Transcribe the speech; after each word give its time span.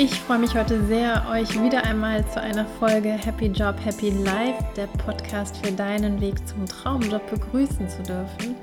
Ich 0.00 0.14
freue 0.20 0.38
mich 0.38 0.54
heute 0.54 0.84
sehr, 0.86 1.26
euch 1.28 1.60
wieder 1.60 1.84
einmal 1.84 2.24
zu 2.28 2.40
einer 2.40 2.64
Folge 2.78 3.08
Happy 3.08 3.46
Job, 3.46 3.74
Happy 3.84 4.10
Life, 4.10 4.64
der 4.76 4.86
Podcast 4.86 5.56
für 5.56 5.72
deinen 5.72 6.20
Weg 6.20 6.46
zum 6.46 6.64
Traumjob 6.66 7.28
begrüßen 7.28 7.88
zu 7.88 8.02
dürfen. 8.04 8.54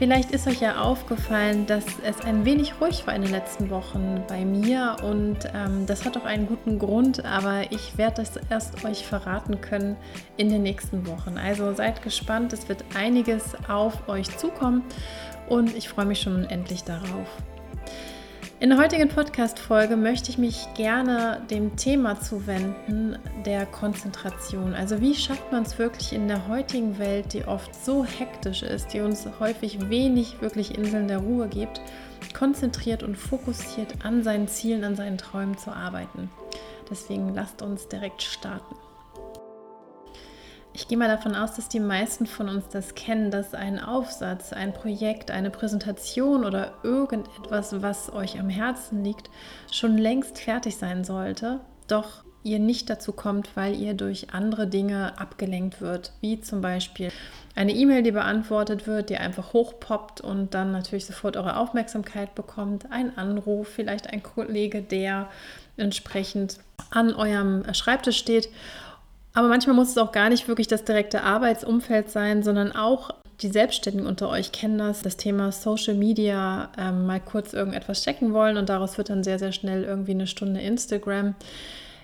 Vielleicht 0.00 0.30
ist 0.30 0.46
euch 0.46 0.62
ja 0.62 0.80
aufgefallen, 0.80 1.66
dass 1.66 1.84
es 2.02 2.22
ein 2.22 2.46
wenig 2.46 2.80
ruhig 2.80 3.06
war 3.06 3.14
in 3.14 3.20
den 3.20 3.32
letzten 3.32 3.68
Wochen 3.68 4.24
bei 4.26 4.46
mir 4.46 4.96
und 5.02 5.36
ähm, 5.54 5.84
das 5.84 6.06
hat 6.06 6.16
auch 6.16 6.24
einen 6.24 6.46
guten 6.46 6.78
Grund, 6.78 7.22
aber 7.26 7.70
ich 7.70 7.98
werde 7.98 8.22
das 8.22 8.40
erst 8.48 8.82
euch 8.82 9.04
verraten 9.04 9.60
können 9.60 9.98
in 10.38 10.48
den 10.48 10.62
nächsten 10.62 11.06
Wochen. 11.06 11.36
Also 11.36 11.74
seid 11.74 12.00
gespannt, 12.00 12.54
es 12.54 12.66
wird 12.66 12.82
einiges 12.94 13.54
auf 13.68 14.08
euch 14.08 14.34
zukommen 14.38 14.84
und 15.50 15.76
ich 15.76 15.90
freue 15.90 16.06
mich 16.06 16.22
schon 16.22 16.34
unendlich 16.34 16.82
darauf. 16.82 17.28
In 18.60 18.68
der 18.68 18.78
heutigen 18.78 19.08
Podcast-Folge 19.08 19.96
möchte 19.96 20.28
ich 20.28 20.36
mich 20.36 20.66
gerne 20.74 21.40
dem 21.48 21.76
Thema 21.76 22.20
zuwenden, 22.20 23.18
der 23.46 23.64
Konzentration. 23.64 24.74
Also, 24.74 25.00
wie 25.00 25.14
schafft 25.14 25.50
man 25.50 25.62
es 25.62 25.78
wirklich 25.78 26.12
in 26.12 26.28
der 26.28 26.46
heutigen 26.46 26.98
Welt, 26.98 27.32
die 27.32 27.46
oft 27.46 27.74
so 27.74 28.04
hektisch 28.04 28.62
ist, 28.62 28.92
die 28.92 29.00
uns 29.00 29.26
häufig 29.40 29.88
wenig 29.88 30.42
wirklich 30.42 30.76
Inseln 30.76 31.08
der 31.08 31.20
Ruhe 31.20 31.48
gibt, 31.48 31.80
konzentriert 32.34 33.02
und 33.02 33.16
fokussiert 33.16 34.04
an 34.04 34.22
seinen 34.22 34.46
Zielen, 34.46 34.84
an 34.84 34.94
seinen 34.94 35.16
Träumen 35.16 35.56
zu 35.56 35.70
arbeiten? 35.70 36.30
Deswegen 36.90 37.32
lasst 37.32 37.62
uns 37.62 37.88
direkt 37.88 38.20
starten. 38.20 38.76
Ich 40.72 40.86
gehe 40.86 40.96
mal 40.96 41.08
davon 41.08 41.34
aus, 41.34 41.54
dass 41.56 41.68
die 41.68 41.80
meisten 41.80 42.26
von 42.26 42.48
uns 42.48 42.68
das 42.68 42.94
kennen, 42.94 43.30
dass 43.30 43.54
ein 43.54 43.80
Aufsatz, 43.80 44.52
ein 44.52 44.72
Projekt, 44.72 45.30
eine 45.30 45.50
Präsentation 45.50 46.44
oder 46.44 46.74
irgendetwas, 46.84 47.82
was 47.82 48.12
euch 48.12 48.38
am 48.38 48.48
Herzen 48.48 49.02
liegt, 49.02 49.30
schon 49.72 49.98
längst 49.98 50.38
fertig 50.38 50.76
sein 50.76 51.02
sollte, 51.02 51.60
doch 51.88 52.22
ihr 52.42 52.58
nicht 52.58 52.88
dazu 52.88 53.12
kommt, 53.12 53.56
weil 53.56 53.74
ihr 53.74 53.94
durch 53.94 54.32
andere 54.32 54.66
Dinge 54.66 55.18
abgelenkt 55.18 55.80
wird, 55.80 56.12
wie 56.20 56.40
zum 56.40 56.60
Beispiel 56.60 57.10
eine 57.54 57.72
E-Mail, 57.72 58.02
die 58.02 58.12
beantwortet 58.12 58.86
wird, 58.86 59.10
die 59.10 59.16
einfach 59.16 59.52
hochpoppt 59.52 60.20
und 60.20 60.54
dann 60.54 60.72
natürlich 60.72 61.04
sofort 61.04 61.36
eure 61.36 61.56
Aufmerksamkeit 61.56 62.34
bekommt, 62.34 62.90
ein 62.90 63.18
Anruf, 63.18 63.68
vielleicht 63.68 64.08
ein 64.08 64.22
Kollege, 64.22 64.82
der 64.82 65.28
entsprechend 65.76 66.58
an 66.90 67.12
eurem 67.14 67.64
Schreibtisch 67.74 68.18
steht 68.18 68.48
aber 69.32 69.48
manchmal 69.48 69.76
muss 69.76 69.90
es 69.90 69.98
auch 69.98 70.12
gar 70.12 70.28
nicht 70.28 70.48
wirklich 70.48 70.66
das 70.66 70.84
direkte 70.84 71.22
Arbeitsumfeld 71.22 72.10
sein, 72.10 72.42
sondern 72.42 72.72
auch 72.72 73.10
die 73.42 73.48
Selbstständigen 73.48 74.06
unter 74.06 74.28
euch 74.28 74.52
kennen 74.52 74.78
das, 74.78 75.02
das 75.02 75.16
Thema 75.16 75.50
Social 75.52 75.94
Media, 75.94 76.68
ähm, 76.78 77.06
mal 77.06 77.20
kurz 77.20 77.52
irgendetwas 77.52 78.02
checken 78.02 78.32
wollen 78.34 78.56
und 78.56 78.68
daraus 78.68 78.98
wird 78.98 79.08
dann 79.08 79.24
sehr, 79.24 79.38
sehr 79.38 79.52
schnell 79.52 79.84
irgendwie 79.84 80.12
eine 80.12 80.26
Stunde 80.26 80.60
Instagram. 80.60 81.34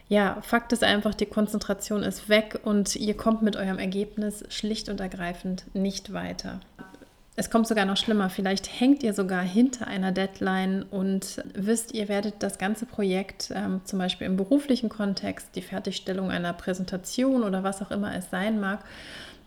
Ja, 0.08 0.38
Fakt 0.42 0.72
ist 0.72 0.84
einfach, 0.84 1.14
die 1.14 1.26
Konzentration 1.26 2.02
ist 2.02 2.28
weg 2.28 2.60
und 2.62 2.94
ihr 2.94 3.16
kommt 3.16 3.42
mit 3.42 3.56
eurem 3.56 3.78
Ergebnis 3.78 4.44
schlicht 4.48 4.88
und 4.88 5.00
ergreifend 5.00 5.64
nicht 5.74 6.12
weiter. 6.12 6.60
Es 7.38 7.50
kommt 7.50 7.68
sogar 7.68 7.84
noch 7.84 7.98
schlimmer. 7.98 8.30
Vielleicht 8.30 8.80
hängt 8.80 9.02
ihr 9.02 9.12
sogar 9.12 9.42
hinter 9.42 9.86
einer 9.86 10.10
Deadline 10.10 10.84
und 10.90 11.42
wisst, 11.52 11.92
ihr 11.92 12.08
werdet 12.08 12.36
das 12.38 12.56
ganze 12.56 12.86
Projekt, 12.86 13.52
ähm, 13.54 13.82
zum 13.84 13.98
Beispiel 13.98 14.26
im 14.26 14.38
beruflichen 14.38 14.88
Kontext, 14.88 15.50
die 15.54 15.60
Fertigstellung 15.60 16.30
einer 16.30 16.54
Präsentation 16.54 17.44
oder 17.44 17.62
was 17.62 17.82
auch 17.82 17.90
immer 17.90 18.16
es 18.16 18.30
sein 18.30 18.58
mag, 18.58 18.80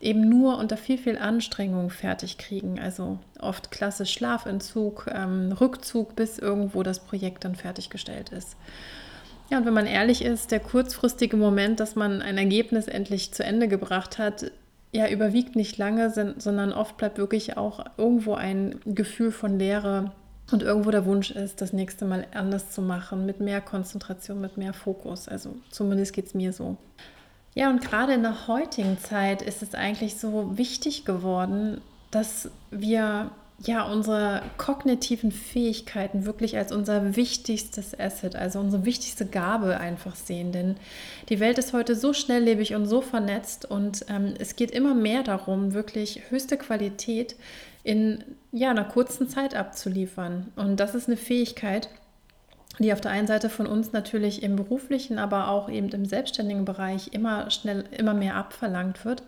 eben 0.02 0.30
nur 0.30 0.60
unter 0.60 0.78
viel, 0.78 1.00
viel 1.00 1.18
Anstrengung 1.18 1.90
fertig 1.90 2.38
kriegen. 2.38 2.80
Also 2.80 3.18
oft 3.40 3.72
klassisch 3.72 4.14
Schlafentzug, 4.14 5.10
ähm, 5.12 5.52
Rückzug, 5.60 6.16
bis 6.16 6.38
irgendwo 6.38 6.84
das 6.84 7.00
Projekt 7.00 7.44
dann 7.44 7.56
fertiggestellt 7.56 8.30
ist. 8.30 8.56
Ja, 9.50 9.58
und 9.58 9.66
wenn 9.66 9.74
man 9.74 9.88
ehrlich 9.88 10.24
ist, 10.24 10.52
der 10.52 10.60
kurzfristige 10.60 11.36
Moment, 11.36 11.80
dass 11.80 11.96
man 11.96 12.22
ein 12.22 12.38
Ergebnis 12.38 12.88
endlich 12.88 13.32
zu 13.32 13.44
Ende 13.44 13.68
gebracht 13.68 14.20
hat, 14.20 14.52
ja, 14.92 15.08
überwiegt 15.08 15.56
nicht 15.56 15.78
lange, 15.78 16.10
sondern 16.10 16.74
oft 16.74 16.98
bleibt 16.98 17.18
wirklich 17.18 17.58
auch 17.58 17.86
irgendwo 17.98 18.34
ein 18.34 18.80
Gefühl 18.86 19.32
von 19.32 19.60
Leere 19.60 20.12
und 20.52 20.64
irgendwo 20.64 20.90
der 20.90 21.06
Wunsch 21.06 21.30
ist, 21.32 21.62
das 21.62 21.74
nächste 21.74 22.06
Mal 22.06 22.26
anders 22.34 22.72
zu 22.72 22.82
machen, 22.82 23.26
mit 23.26 23.40
mehr 23.40 23.62
Konzentration, 23.62 24.42
mit 24.42 24.58
mehr 24.58 24.74
Fokus. 24.74 25.28
Also 25.28 25.56
zumindest 25.70 26.14
geht 26.14 26.26
es 26.26 26.34
mir 26.34 26.54
so. 26.54 26.78
Ja, 27.54 27.70
und 27.70 27.82
gerade 27.82 28.14
in 28.14 28.24
der 28.24 28.48
heutigen 28.48 28.98
Zeit 28.98 29.42
ist 29.42 29.62
es 29.62 29.76
eigentlich 29.76 30.18
so 30.18 30.58
wichtig 30.58 31.06
geworden, 31.06 31.82
dass 32.10 32.50
wir 32.72 33.30
ja, 33.66 33.84
unsere 33.84 34.42
kognitiven 34.58 35.32
Fähigkeiten 35.32 36.26
wirklich 36.26 36.58
als 36.58 36.72
unser 36.72 37.16
wichtigstes 37.16 37.98
Asset, 38.00 38.36
also 38.36 38.60
unsere 38.60 38.86
wichtigste 38.86 39.26
Gabe 39.26 39.78
einfach 39.78 40.16
sehen. 40.16 40.52
Denn 40.52 40.78
die 41.28 41.40
Welt 41.40 41.58
ist 41.58 41.74
heute 41.74 41.96
so 41.96 42.14
schnelllebig 42.14 42.76
und 42.76 42.86
so 42.86 43.02
vernetzt 43.02 43.66
und 43.70 44.06
ähm, 44.10 44.34
es 44.40 44.56
geht 44.56 44.72
immer 44.72 44.94
mehr 44.94 45.24
darum, 45.24 45.74
wirklich 45.74 46.22
höchste 46.30 46.58
Qualität 46.58 47.36
in 47.84 48.24
ja, 48.52 48.70
einer 48.70 48.86
kurzen 48.86 49.28
Zeit 49.28 49.56
abzuliefern. 49.56 50.48
Und 50.56 50.80
das 50.80 50.96
ist 50.96 51.08
eine 51.08 51.18
Fähigkeit, 51.18 51.90
die 52.80 52.94
auf 52.94 53.02
der 53.02 53.12
einen 53.12 53.28
Seite 53.28 53.50
von 53.50 53.68
uns 53.68 53.92
natürlich 53.92 54.42
im 54.42 54.56
beruflichen, 54.56 55.20
aber 55.20 55.50
auch 55.50 55.70
eben 55.70 55.90
im 55.90 56.06
selbstständigen 56.06 56.64
Bereich 56.64 57.10
immer 57.12 57.52
schnell, 57.52 57.84
immer 57.98 58.14
mehr 58.14 58.36
abverlangt 58.36 59.04
wird 59.04 59.24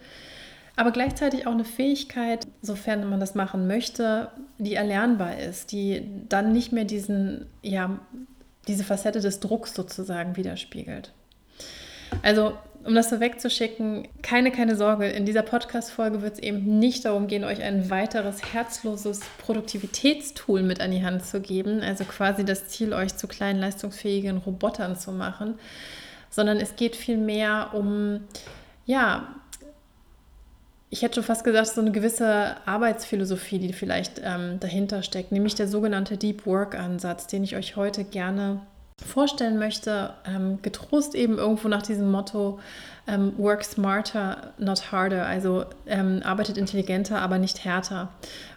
aber 0.75 0.91
gleichzeitig 0.91 1.47
auch 1.47 1.51
eine 1.51 1.65
Fähigkeit, 1.65 2.47
sofern 2.61 3.09
man 3.09 3.19
das 3.19 3.35
machen 3.35 3.67
möchte, 3.67 4.29
die 4.57 4.75
erlernbar 4.75 5.37
ist, 5.37 5.71
die 5.71 6.03
dann 6.29 6.53
nicht 6.53 6.71
mehr 6.71 6.85
diesen, 6.85 7.45
ja, 7.61 7.99
diese 8.67 8.83
Facette 8.83 9.19
des 9.19 9.39
Drucks 9.39 9.73
sozusagen 9.73 10.37
widerspiegelt. 10.37 11.11
Also, 12.21 12.53
um 12.83 12.95
das 12.95 13.09
so 13.09 13.19
wegzuschicken, 13.19 14.07
keine, 14.23 14.51
keine 14.51 14.75
Sorge, 14.75 15.07
in 15.07 15.25
dieser 15.25 15.43
Podcast-Folge 15.43 16.21
wird 16.21 16.33
es 16.33 16.39
eben 16.39 16.79
nicht 16.79 17.05
darum 17.05 17.27
gehen, 17.27 17.43
euch 17.43 17.61
ein 17.61 17.89
weiteres 17.91 18.53
herzloses 18.53 19.19
Produktivitätstool 19.37 20.63
mit 20.63 20.81
an 20.81 20.91
die 20.91 21.03
Hand 21.03 21.25
zu 21.25 21.41
geben, 21.41 21.81
also 21.81 22.05
quasi 22.05 22.43
das 22.43 22.69
Ziel, 22.69 22.93
euch 22.93 23.15
zu 23.15 23.27
kleinen, 23.27 23.59
leistungsfähigen 23.59 24.37
Robotern 24.37 24.95
zu 24.95 25.11
machen, 25.11 25.59
sondern 26.31 26.57
es 26.57 26.75
geht 26.75 26.95
vielmehr 26.95 27.71
um, 27.73 28.21
ja, 28.85 29.35
ich 30.91 31.01
hätte 31.01 31.15
schon 31.15 31.23
fast 31.23 31.45
gesagt, 31.45 31.67
so 31.67 31.79
eine 31.79 31.91
gewisse 31.91 32.57
Arbeitsphilosophie, 32.65 33.59
die 33.59 33.71
vielleicht 33.71 34.21
ähm, 34.23 34.59
dahinter 34.59 35.03
steckt, 35.03 35.31
nämlich 35.31 35.55
der 35.55 35.69
sogenannte 35.69 36.17
Deep 36.17 36.45
Work-Ansatz, 36.45 37.27
den 37.27 37.45
ich 37.45 37.55
euch 37.55 37.77
heute 37.77 38.03
gerne 38.03 38.59
vorstellen 39.03 39.57
möchte, 39.57 40.13
ähm, 40.25 40.59
getrost 40.61 41.15
eben 41.15 41.37
irgendwo 41.37 41.69
nach 41.69 41.81
diesem 41.81 42.11
Motto 42.11 42.59
ähm, 43.07 43.33
Work 43.37 43.63
smarter, 43.63 44.53
not 44.57 44.91
harder, 44.91 45.25
also 45.25 45.63
ähm, 45.87 46.21
arbeitet 46.25 46.57
intelligenter, 46.57 47.19
aber 47.21 47.39
nicht 47.39 47.63
härter. 47.63 48.09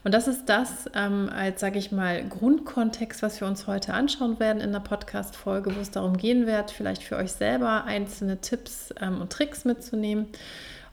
Und 0.02 0.12
das 0.12 0.26
ist 0.26 0.48
das 0.48 0.90
ähm, 0.92 1.30
als, 1.34 1.60
sage 1.60 1.78
ich 1.78 1.92
mal, 1.92 2.24
Grundkontext, 2.28 3.22
was 3.22 3.40
wir 3.40 3.46
uns 3.46 3.68
heute 3.68 3.94
anschauen 3.94 4.40
werden 4.40 4.60
in 4.60 4.72
der 4.72 4.80
Podcast-Folge, 4.80 5.74
wo 5.74 5.80
es 5.80 5.92
darum 5.92 6.16
gehen 6.16 6.48
wird, 6.48 6.72
vielleicht 6.72 7.04
für 7.04 7.16
euch 7.16 7.30
selber 7.30 7.84
einzelne 7.84 8.40
Tipps 8.40 8.92
ähm, 9.00 9.20
und 9.20 9.32
Tricks 9.32 9.64
mitzunehmen 9.64 10.26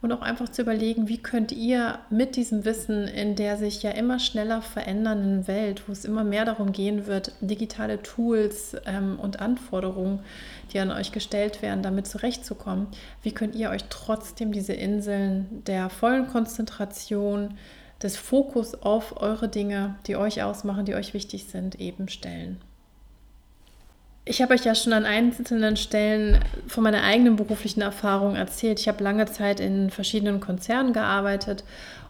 und 0.01 0.11
auch 0.11 0.21
einfach 0.21 0.49
zu 0.49 0.63
überlegen, 0.63 1.07
wie 1.07 1.19
könnt 1.19 1.51
ihr 1.51 1.99
mit 2.09 2.35
diesem 2.35 2.65
Wissen 2.65 3.07
in 3.07 3.35
der 3.35 3.57
sich 3.57 3.83
ja 3.83 3.91
immer 3.91 4.19
schneller 4.19 4.61
verändernden 4.61 5.47
Welt, 5.47 5.83
wo 5.87 5.91
es 5.91 6.05
immer 6.05 6.23
mehr 6.23 6.45
darum 6.45 6.71
gehen 6.71 7.05
wird, 7.05 7.33
digitale 7.41 8.01
Tools 8.01 8.75
ähm, 8.85 9.19
und 9.19 9.39
Anforderungen, 9.39 10.19
die 10.73 10.79
an 10.79 10.91
euch 10.91 11.11
gestellt 11.11 11.61
werden, 11.61 11.83
damit 11.83 12.07
zurechtzukommen, 12.07 12.87
wie 13.21 13.31
könnt 13.31 13.55
ihr 13.55 13.69
euch 13.69 13.83
trotzdem 13.89 14.51
diese 14.51 14.73
Inseln 14.73 15.63
der 15.65 15.89
vollen 15.89 16.27
Konzentration, 16.27 17.57
des 18.01 18.17
Fokus 18.17 18.73
auf 18.81 19.21
eure 19.21 19.47
Dinge, 19.47 19.95
die 20.07 20.15
euch 20.15 20.41
ausmachen, 20.41 20.85
die 20.85 20.95
euch 20.95 21.13
wichtig 21.13 21.45
sind, 21.45 21.79
eben 21.79 22.07
stellen. 22.07 22.59
Ich 24.23 24.41
habe 24.41 24.53
euch 24.53 24.63
ja 24.65 24.75
schon 24.75 24.93
an 24.93 25.05
einzelnen 25.05 25.77
Stellen 25.77 26.39
von 26.67 26.83
meiner 26.83 27.03
eigenen 27.03 27.37
beruflichen 27.37 27.81
Erfahrung 27.81 28.35
erzählt. 28.35 28.79
Ich 28.79 28.87
habe 28.87 29.03
lange 29.03 29.25
Zeit 29.25 29.59
in 29.59 29.89
verschiedenen 29.89 30.39
Konzernen 30.39 30.93
gearbeitet 30.93 31.63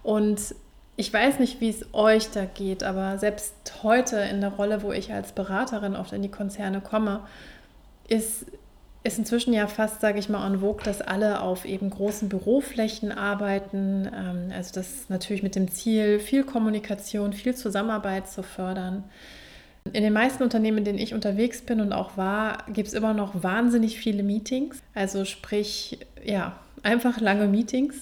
und 0.03 0.53
ich 0.97 1.11
weiß 1.11 1.39
nicht, 1.39 1.61
wie 1.61 1.69
es 1.69 1.85
euch 1.93 2.29
da 2.31 2.45
geht, 2.45 2.83
aber 2.83 3.17
selbst 3.17 3.53
heute 3.81 4.17
in 4.17 4.41
der 4.41 4.51
Rolle, 4.51 4.83
wo 4.83 4.91
ich 4.91 5.13
als 5.13 5.31
Beraterin 5.31 5.95
oft 5.95 6.11
in 6.11 6.21
die 6.21 6.29
Konzerne 6.29 6.81
komme, 6.81 7.21
ist, 8.09 8.45
ist 9.03 9.17
inzwischen 9.17 9.53
ja 9.53 9.67
fast, 9.67 10.01
sage 10.01 10.19
ich 10.19 10.27
mal, 10.27 10.45
en 10.45 10.59
vogue, 10.59 10.83
dass 10.83 11.01
alle 11.01 11.41
auf 11.41 11.63
eben 11.63 11.89
großen 11.89 12.27
Büroflächen 12.27 13.13
arbeiten. 13.13 14.07
Ähm, 14.13 14.51
also 14.55 14.73
das 14.75 15.09
natürlich 15.09 15.43
mit 15.43 15.55
dem 15.55 15.71
Ziel, 15.71 16.19
viel 16.19 16.43
Kommunikation, 16.43 17.31
viel 17.31 17.55
Zusammenarbeit 17.55 18.29
zu 18.29 18.43
fördern. 18.43 19.05
In 19.93 20.03
den 20.03 20.13
meisten 20.13 20.43
Unternehmen, 20.43 20.79
in 20.79 20.85
denen 20.85 20.99
ich 20.99 21.13
unterwegs 21.13 21.61
bin 21.61 21.81
und 21.81 21.91
auch 21.91 22.15
war, 22.15 22.65
gibt 22.71 22.87
es 22.87 22.93
immer 22.93 23.13
noch 23.13 23.43
wahnsinnig 23.43 23.99
viele 23.99 24.23
Meetings. 24.23 24.79
Also 24.93 25.25
sprich, 25.25 25.99
ja, 26.23 26.55
einfach 26.83 27.19
lange 27.19 27.47
Meetings 27.47 27.95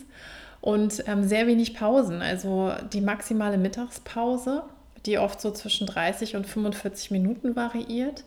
und 0.62 1.04
ähm, 1.08 1.24
sehr 1.24 1.48
wenig 1.48 1.74
Pausen. 1.74 2.22
Also 2.22 2.74
die 2.94 3.02
maximale 3.02 3.58
Mittagspause, 3.58 4.64
die 5.06 5.18
oft 5.18 5.40
so 5.40 5.52
zwischen 5.52 5.88
30 5.88 6.36
und 6.36 6.46
45 6.46 7.12
Minuten 7.12 7.56
variiert. 7.56 8.24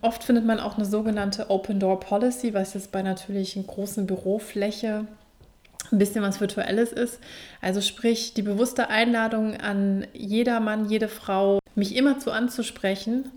Oft 0.00 0.24
findet 0.24 0.44
man 0.44 0.60
auch 0.60 0.76
eine 0.76 0.84
sogenannte 0.84 1.50
Open 1.50 1.80
Door 1.80 2.00
Policy, 2.00 2.54
was 2.54 2.74
jetzt 2.74 2.92
bei 2.92 3.02
natürlich 3.02 3.56
einer 3.56 3.66
großen 3.66 4.06
Bürofläche 4.06 5.06
ein 5.92 5.98
bisschen 5.98 6.22
was 6.22 6.40
Virtuelles 6.40 6.92
ist. 6.92 7.20
Also 7.60 7.80
sprich 7.80 8.34
die 8.34 8.42
bewusste 8.42 8.88
Einladung 8.88 9.56
an 9.56 10.06
jeder 10.12 10.60
Mann, 10.60 10.88
jede 10.88 11.08
Frau, 11.08 11.58
mich 11.74 11.94
immer 11.96 12.18
zu 12.18 12.30
anzusprechen. 12.30 13.30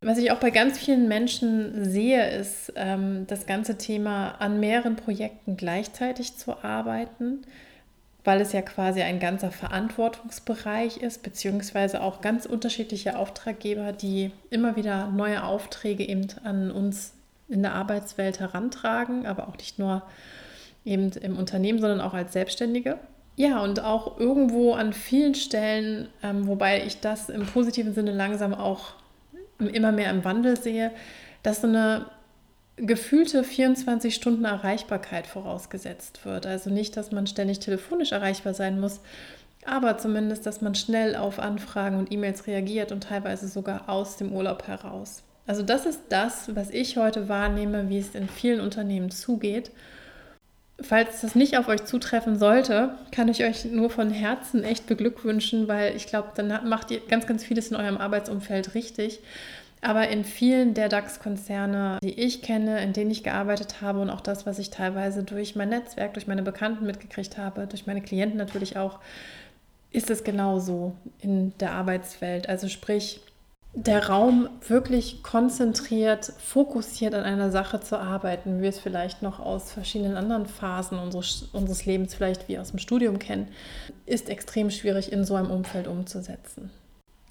Was 0.00 0.18
ich 0.18 0.32
auch 0.32 0.38
bei 0.38 0.50
ganz 0.50 0.78
vielen 0.78 1.06
Menschen 1.06 1.84
sehe, 1.84 2.28
ist 2.30 2.72
ähm, 2.74 3.26
das 3.28 3.46
ganze 3.46 3.78
Thema 3.78 4.32
an 4.40 4.58
mehreren 4.58 4.96
Projekten 4.96 5.56
gleichzeitig 5.56 6.36
zu 6.36 6.64
arbeiten, 6.64 7.42
weil 8.24 8.40
es 8.40 8.52
ja 8.52 8.62
quasi 8.62 9.02
ein 9.02 9.20
ganzer 9.20 9.52
Verantwortungsbereich 9.52 10.96
ist, 10.96 11.22
beziehungsweise 11.22 12.02
auch 12.02 12.20
ganz 12.20 12.46
unterschiedliche 12.46 13.16
Auftraggeber, 13.16 13.92
die 13.92 14.32
immer 14.50 14.74
wieder 14.74 15.06
neue 15.06 15.44
Aufträge 15.44 16.08
eben 16.08 16.26
an 16.42 16.72
uns 16.72 17.12
in 17.48 17.62
der 17.62 17.74
Arbeitswelt 17.74 18.40
herantragen, 18.40 19.26
aber 19.26 19.46
auch 19.46 19.56
nicht 19.56 19.78
nur 19.78 20.02
eben 20.84 21.10
im 21.12 21.36
Unternehmen, 21.36 21.80
sondern 21.80 22.00
auch 22.00 22.14
als 22.14 22.32
Selbstständige. 22.32 22.98
Ja, 23.36 23.62
und 23.62 23.80
auch 23.80 24.18
irgendwo 24.18 24.74
an 24.74 24.92
vielen 24.92 25.34
Stellen, 25.34 26.08
ähm, 26.22 26.46
wobei 26.46 26.84
ich 26.84 27.00
das 27.00 27.28
im 27.28 27.46
positiven 27.46 27.94
Sinne 27.94 28.12
langsam 28.12 28.52
auch 28.52 28.94
immer 29.58 29.92
mehr 29.92 30.10
im 30.10 30.24
Wandel 30.24 30.60
sehe, 30.60 30.90
dass 31.42 31.62
so 31.62 31.66
eine 31.66 32.06
gefühlte 32.76 33.44
24 33.44 34.14
Stunden 34.14 34.44
Erreichbarkeit 34.44 35.26
vorausgesetzt 35.26 36.24
wird. 36.24 36.46
Also 36.46 36.70
nicht, 36.70 36.96
dass 36.96 37.12
man 37.12 37.26
ständig 37.26 37.60
telefonisch 37.60 38.12
erreichbar 38.12 38.54
sein 38.54 38.80
muss, 38.80 39.00
aber 39.64 39.98
zumindest, 39.98 40.44
dass 40.44 40.60
man 40.60 40.74
schnell 40.74 41.14
auf 41.14 41.38
Anfragen 41.38 41.96
und 41.96 42.12
E-Mails 42.12 42.46
reagiert 42.46 42.92
und 42.92 43.04
teilweise 43.04 43.48
sogar 43.48 43.88
aus 43.88 44.16
dem 44.16 44.32
Urlaub 44.32 44.66
heraus. 44.66 45.22
Also 45.46 45.62
das 45.62 45.86
ist 45.86 46.00
das, 46.08 46.54
was 46.54 46.70
ich 46.70 46.96
heute 46.96 47.28
wahrnehme, 47.28 47.88
wie 47.88 47.98
es 47.98 48.14
in 48.14 48.28
vielen 48.28 48.60
Unternehmen 48.60 49.10
zugeht 49.10 49.70
falls 50.80 51.20
das 51.20 51.34
nicht 51.34 51.56
auf 51.58 51.68
euch 51.68 51.84
zutreffen 51.84 52.38
sollte, 52.38 52.94
kann 53.10 53.28
ich 53.28 53.44
euch 53.44 53.64
nur 53.64 53.90
von 53.90 54.10
Herzen 54.10 54.64
echt 54.64 54.86
beglückwünschen, 54.86 55.68
weil 55.68 55.94
ich 55.96 56.06
glaube, 56.06 56.28
dann 56.34 56.68
macht 56.68 56.90
ihr 56.90 57.00
ganz, 57.00 57.26
ganz 57.26 57.44
vieles 57.44 57.70
in 57.70 57.76
eurem 57.76 57.98
Arbeitsumfeld 57.98 58.74
richtig. 58.74 59.20
Aber 59.84 60.08
in 60.08 60.24
vielen 60.24 60.74
der 60.74 60.88
DAX-Konzerne, 60.88 61.98
die 62.02 62.20
ich 62.20 62.40
kenne, 62.40 62.80
in 62.82 62.92
denen 62.92 63.10
ich 63.10 63.24
gearbeitet 63.24 63.82
habe 63.82 63.98
und 63.98 64.10
auch 64.10 64.20
das, 64.20 64.46
was 64.46 64.60
ich 64.60 64.70
teilweise 64.70 65.24
durch 65.24 65.56
mein 65.56 65.70
Netzwerk, 65.70 66.14
durch 66.14 66.28
meine 66.28 66.42
Bekannten 66.42 66.86
mitgekriegt 66.86 67.36
habe, 67.36 67.66
durch 67.66 67.86
meine 67.86 68.00
Klienten 68.00 68.38
natürlich 68.38 68.76
auch, 68.76 69.00
ist 69.90 70.08
es 70.08 70.22
genauso 70.22 70.94
in 71.20 71.52
der 71.58 71.72
Arbeitswelt. 71.72 72.48
Also 72.48 72.68
sprich, 72.68 73.20
der 73.74 74.08
Raum 74.08 74.50
wirklich 74.66 75.22
konzentriert, 75.22 76.32
fokussiert 76.38 77.14
an 77.14 77.24
einer 77.24 77.50
Sache 77.50 77.80
zu 77.80 77.98
arbeiten, 77.98 78.58
wie 78.58 78.62
wir 78.62 78.68
es 78.68 78.78
vielleicht 78.78 79.22
noch 79.22 79.40
aus 79.40 79.72
verschiedenen 79.72 80.16
anderen 80.16 80.46
Phasen 80.46 80.98
unseres, 80.98 81.48
unseres 81.52 81.86
Lebens, 81.86 82.14
vielleicht 82.14 82.48
wie 82.48 82.58
aus 82.58 82.70
dem 82.70 82.78
Studium 82.78 83.18
kennen, 83.18 83.48
ist 84.04 84.28
extrem 84.28 84.70
schwierig 84.70 85.10
in 85.10 85.24
so 85.24 85.36
einem 85.36 85.50
Umfeld 85.50 85.88
umzusetzen. 85.88 86.70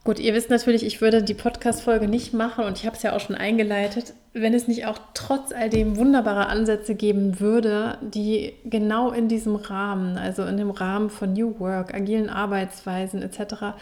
Gut, 0.04 0.18
ihr 0.18 0.34
wisst 0.34 0.50
natürlich, 0.50 0.84
ich 0.84 1.00
würde 1.00 1.22
die 1.22 1.36
Podcast-Folge 1.36 2.08
nicht 2.08 2.34
machen 2.34 2.66
und 2.66 2.76
ich 2.76 2.88
habe 2.88 2.96
es 2.96 3.04
ja 3.04 3.16
auch 3.16 3.20
schon 3.20 3.36
eingeleitet, 3.36 4.16
wenn 4.34 4.56
es 4.56 4.68
nicht 4.68 4.88
auch 4.88 4.98
trotz 5.14 5.52
all 5.52 5.70
dem 5.70 5.96
wunderbare 5.96 6.48
Ansätze 6.48 6.96
geben 6.96 7.40
würde, 7.40 8.00
die 8.02 8.54
genau 8.66 9.12
in 9.12 9.28
diesem 9.28 9.56
Rahmen, 9.56 10.18
also 10.18 10.44
in 10.46 10.58
dem 10.58 10.72
Rahmen 10.72 11.12
von 11.12 11.34
New 11.34 11.60
Work, 11.60 11.94
agilen 11.94 12.30
Arbeitsweisen 12.30 13.22
etc., 13.22 13.76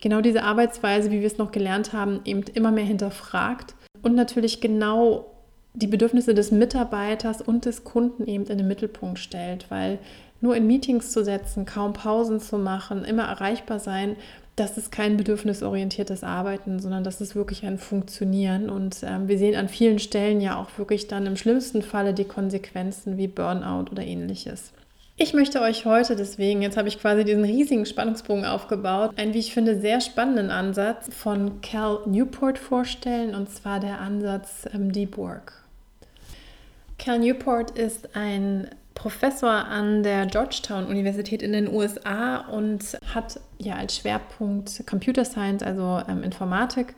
genau 0.00 0.20
diese 0.20 0.42
Arbeitsweise, 0.42 1.10
wie 1.10 1.20
wir 1.20 1.26
es 1.26 1.38
noch 1.38 1.52
gelernt 1.52 1.92
haben, 1.92 2.20
eben 2.24 2.42
immer 2.54 2.70
mehr 2.70 2.84
hinterfragt 2.84 3.74
und 4.02 4.14
natürlich 4.14 4.60
genau 4.60 5.26
die 5.74 5.86
Bedürfnisse 5.86 6.34
des 6.34 6.50
Mitarbeiters 6.50 7.42
und 7.42 7.64
des 7.64 7.84
Kunden 7.84 8.26
eben 8.26 8.46
in 8.46 8.58
den 8.58 8.68
Mittelpunkt 8.68 9.18
stellt, 9.18 9.70
weil 9.70 9.98
nur 10.40 10.56
in 10.56 10.66
Meetings 10.66 11.12
zu 11.12 11.22
setzen, 11.22 11.66
kaum 11.66 11.92
Pausen 11.92 12.40
zu 12.40 12.58
machen, 12.58 13.04
immer 13.04 13.24
erreichbar 13.24 13.78
sein, 13.78 14.16
das 14.56 14.76
ist 14.76 14.92
kein 14.92 15.16
bedürfnisorientiertes 15.16 16.22
Arbeiten, 16.22 16.80
sondern 16.80 17.04
das 17.04 17.20
ist 17.20 17.34
wirklich 17.34 17.64
ein 17.64 17.78
Funktionieren. 17.78 18.68
Und 18.68 19.02
ähm, 19.02 19.28
wir 19.28 19.38
sehen 19.38 19.56
an 19.56 19.68
vielen 19.68 19.98
Stellen 19.98 20.40
ja 20.40 20.60
auch 20.60 20.76
wirklich 20.76 21.08
dann 21.08 21.26
im 21.26 21.36
schlimmsten 21.36 21.82
Falle 21.82 22.12
die 22.12 22.24
Konsequenzen 22.24 23.16
wie 23.16 23.28
Burnout 23.28 23.90
oder 23.90 24.02
ähnliches. 24.02 24.72
Ich 25.22 25.34
möchte 25.34 25.60
euch 25.60 25.84
heute 25.84 26.16
deswegen, 26.16 26.62
jetzt 26.62 26.78
habe 26.78 26.88
ich 26.88 26.98
quasi 26.98 27.26
diesen 27.26 27.44
riesigen 27.44 27.84
Spannungsbogen 27.84 28.46
aufgebaut, 28.46 29.12
einen, 29.18 29.34
wie 29.34 29.38
ich 29.40 29.52
finde, 29.52 29.78
sehr 29.78 30.00
spannenden 30.00 30.50
Ansatz 30.50 31.14
von 31.14 31.60
Cal 31.60 31.98
Newport 32.06 32.58
vorstellen, 32.58 33.34
und 33.34 33.50
zwar 33.50 33.80
der 33.80 34.00
Ansatz 34.00 34.66
ähm, 34.72 34.90
Deep 34.92 35.18
Work. 35.18 35.62
Cal 36.96 37.18
Newport 37.18 37.72
ist 37.72 38.16
ein 38.16 38.70
Professor 38.94 39.50
an 39.50 40.02
der 40.02 40.24
Georgetown 40.24 40.86
Universität 40.86 41.42
in 41.42 41.52
den 41.52 41.68
USA 41.68 42.38
und 42.38 42.98
hat 43.14 43.40
ja 43.58 43.74
als 43.74 43.98
Schwerpunkt 43.98 44.86
Computer 44.86 45.26
Science, 45.26 45.62
also 45.62 46.00
ähm, 46.08 46.22
Informatik 46.22 46.94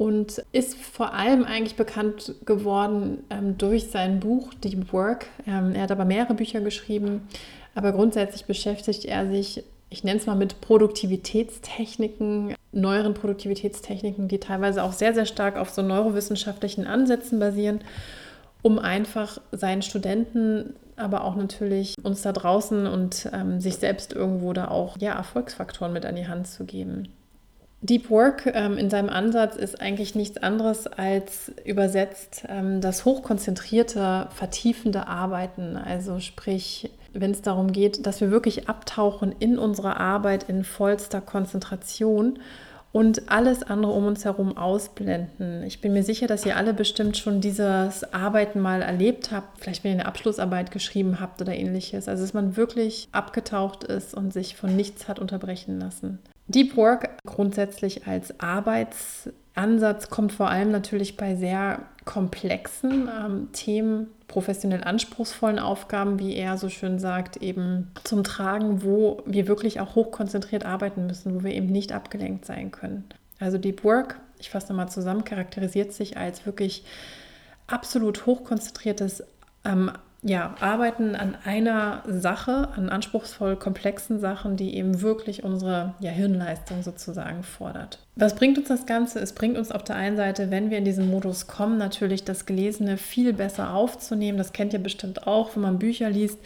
und 0.00 0.42
ist 0.52 0.78
vor 0.78 1.12
allem 1.12 1.44
eigentlich 1.44 1.76
bekannt 1.76 2.34
geworden 2.46 3.22
ähm, 3.28 3.58
durch 3.58 3.90
sein 3.90 4.18
Buch 4.18 4.54
Deep 4.54 4.94
Work. 4.94 5.26
Ähm, 5.46 5.74
er 5.74 5.82
hat 5.82 5.90
aber 5.90 6.06
mehrere 6.06 6.32
Bücher 6.32 6.62
geschrieben, 6.62 7.28
aber 7.74 7.92
grundsätzlich 7.92 8.46
beschäftigt 8.46 9.04
er 9.04 9.28
sich, 9.30 9.62
ich 9.90 10.02
nenne 10.02 10.18
es 10.18 10.24
mal 10.24 10.36
mit 10.36 10.62
Produktivitätstechniken, 10.62 12.54
neueren 12.72 13.12
Produktivitätstechniken, 13.12 14.26
die 14.26 14.40
teilweise 14.40 14.84
auch 14.84 14.94
sehr, 14.94 15.12
sehr 15.12 15.26
stark 15.26 15.58
auf 15.58 15.68
so 15.68 15.82
neurowissenschaftlichen 15.82 16.86
Ansätzen 16.86 17.38
basieren, 17.38 17.82
um 18.62 18.78
einfach 18.78 19.38
seinen 19.52 19.82
Studenten, 19.82 20.76
aber 20.96 21.24
auch 21.24 21.36
natürlich 21.36 21.94
uns 22.02 22.22
da 22.22 22.32
draußen 22.32 22.86
und 22.86 23.28
ähm, 23.34 23.60
sich 23.60 23.76
selbst 23.76 24.14
irgendwo 24.14 24.54
da 24.54 24.68
auch 24.68 24.96
ja, 24.98 25.12
Erfolgsfaktoren 25.12 25.92
mit 25.92 26.06
an 26.06 26.16
die 26.16 26.26
Hand 26.26 26.46
zu 26.46 26.64
geben. 26.64 27.08
Deep 27.82 28.10
Work 28.10 28.50
ähm, 28.54 28.76
in 28.76 28.90
seinem 28.90 29.08
Ansatz 29.08 29.56
ist 29.56 29.80
eigentlich 29.80 30.14
nichts 30.14 30.36
anderes 30.36 30.86
als 30.86 31.50
übersetzt 31.64 32.44
ähm, 32.46 32.82
das 32.82 33.06
hochkonzentrierte, 33.06 34.28
vertiefende 34.34 35.06
Arbeiten. 35.06 35.76
Also 35.76 36.20
sprich, 36.20 36.90
wenn 37.14 37.30
es 37.30 37.40
darum 37.40 37.72
geht, 37.72 38.06
dass 38.06 38.20
wir 38.20 38.30
wirklich 38.30 38.68
abtauchen 38.68 39.34
in 39.38 39.58
unsere 39.58 39.98
Arbeit 39.98 40.48
in 40.48 40.62
vollster 40.62 41.22
Konzentration 41.22 42.38
und 42.92 43.30
alles 43.30 43.62
andere 43.62 43.92
um 43.92 44.04
uns 44.06 44.26
herum 44.26 44.58
ausblenden. 44.58 45.62
Ich 45.62 45.80
bin 45.80 45.94
mir 45.94 46.02
sicher, 46.02 46.26
dass 46.26 46.44
ihr 46.44 46.56
alle 46.56 46.74
bestimmt 46.74 47.16
schon 47.16 47.40
dieses 47.40 48.12
Arbeiten 48.12 48.60
mal 48.60 48.82
erlebt 48.82 49.30
habt, 49.30 49.60
vielleicht 49.60 49.84
wenn 49.84 49.92
ihr 49.92 50.00
eine 50.00 50.06
Abschlussarbeit 50.06 50.70
geschrieben 50.70 51.18
habt 51.18 51.40
oder 51.40 51.54
ähnliches. 51.54 52.08
Also 52.08 52.24
dass 52.24 52.34
man 52.34 52.56
wirklich 52.56 53.08
abgetaucht 53.12 53.84
ist 53.84 54.12
und 54.12 54.34
sich 54.34 54.56
von 54.56 54.76
nichts 54.76 55.08
hat 55.08 55.18
unterbrechen 55.18 55.78
lassen. 55.78 56.18
Deep 56.50 56.76
Work 56.76 57.10
grundsätzlich 57.24 58.08
als 58.08 58.40
Arbeitsansatz 58.40 60.10
kommt 60.10 60.32
vor 60.32 60.48
allem 60.48 60.72
natürlich 60.72 61.16
bei 61.16 61.36
sehr 61.36 61.82
komplexen 62.04 63.08
ähm, 63.08 63.52
Themen, 63.52 64.08
professionell 64.26 64.82
anspruchsvollen 64.82 65.60
Aufgaben, 65.60 66.18
wie 66.18 66.34
er 66.34 66.56
so 66.56 66.68
schön 66.68 66.98
sagt, 66.98 67.36
eben 67.36 67.92
zum 68.02 68.24
Tragen, 68.24 68.82
wo 68.82 69.22
wir 69.26 69.46
wirklich 69.46 69.78
auch 69.78 69.94
hochkonzentriert 69.94 70.66
arbeiten 70.66 71.06
müssen, 71.06 71.36
wo 71.36 71.44
wir 71.44 71.54
eben 71.54 71.66
nicht 71.66 71.92
abgelenkt 71.92 72.44
sein 72.46 72.72
können. 72.72 73.04
Also 73.38 73.56
Deep 73.56 73.84
Work, 73.84 74.18
ich 74.40 74.50
fasse 74.50 74.72
nochmal 74.72 74.88
zusammen, 74.88 75.24
charakterisiert 75.24 75.92
sich 75.92 76.16
als 76.16 76.46
wirklich 76.46 76.84
absolut 77.68 78.26
hochkonzentriertes 78.26 79.22
ähm, 79.64 79.92
ja, 80.22 80.54
arbeiten 80.60 81.14
an 81.16 81.34
einer 81.44 82.02
Sache, 82.06 82.68
an 82.76 82.90
anspruchsvoll 82.90 83.56
komplexen 83.56 84.20
Sachen, 84.20 84.56
die 84.56 84.74
eben 84.76 85.00
wirklich 85.00 85.44
unsere 85.44 85.94
ja, 86.00 86.10
Hirnleistung 86.10 86.82
sozusagen 86.82 87.42
fordert. 87.42 87.98
Was 88.16 88.34
bringt 88.34 88.58
uns 88.58 88.68
das 88.68 88.84
Ganze? 88.84 89.18
Es 89.20 89.32
bringt 89.32 89.56
uns 89.56 89.72
auf 89.72 89.82
der 89.82 89.96
einen 89.96 90.16
Seite, 90.16 90.50
wenn 90.50 90.70
wir 90.70 90.76
in 90.76 90.84
diesen 90.84 91.10
Modus 91.10 91.46
kommen, 91.46 91.78
natürlich 91.78 92.24
das 92.24 92.44
Gelesene 92.44 92.98
viel 92.98 93.32
besser 93.32 93.72
aufzunehmen. 93.72 94.36
Das 94.36 94.52
kennt 94.52 94.74
ihr 94.74 94.78
bestimmt 94.78 95.26
auch, 95.26 95.54
wenn 95.54 95.62
man 95.62 95.78
Bücher 95.78 96.10
liest 96.10 96.38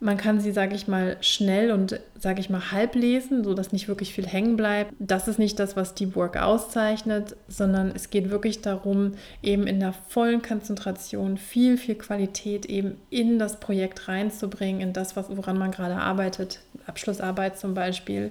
man 0.00 0.16
kann 0.16 0.40
sie, 0.40 0.50
sage 0.50 0.74
ich 0.74 0.88
mal, 0.88 1.18
schnell 1.20 1.70
und, 1.70 2.00
sage 2.18 2.40
ich 2.40 2.48
mal, 2.48 2.72
halb 2.72 2.94
lesen, 2.94 3.44
sodass 3.44 3.70
nicht 3.70 3.86
wirklich 3.86 4.14
viel 4.14 4.26
hängen 4.26 4.56
bleibt. 4.56 4.92
Das 4.98 5.28
ist 5.28 5.38
nicht 5.38 5.58
das, 5.58 5.76
was 5.76 5.94
Deep 5.94 6.16
Work 6.16 6.38
auszeichnet, 6.38 7.36
sondern 7.48 7.92
es 7.94 8.08
geht 8.08 8.30
wirklich 8.30 8.62
darum, 8.62 9.12
eben 9.42 9.66
in 9.66 9.78
der 9.78 9.92
vollen 9.92 10.40
Konzentration 10.40 11.36
viel, 11.36 11.76
viel 11.76 11.96
Qualität 11.96 12.64
eben 12.64 12.96
in 13.10 13.38
das 13.38 13.60
Projekt 13.60 14.08
reinzubringen, 14.08 14.80
in 14.80 14.92
das, 14.94 15.16
woran 15.16 15.58
man 15.58 15.70
gerade 15.70 15.96
arbeitet, 15.96 16.60
Abschlussarbeit 16.86 17.58
zum 17.58 17.74
Beispiel, 17.74 18.30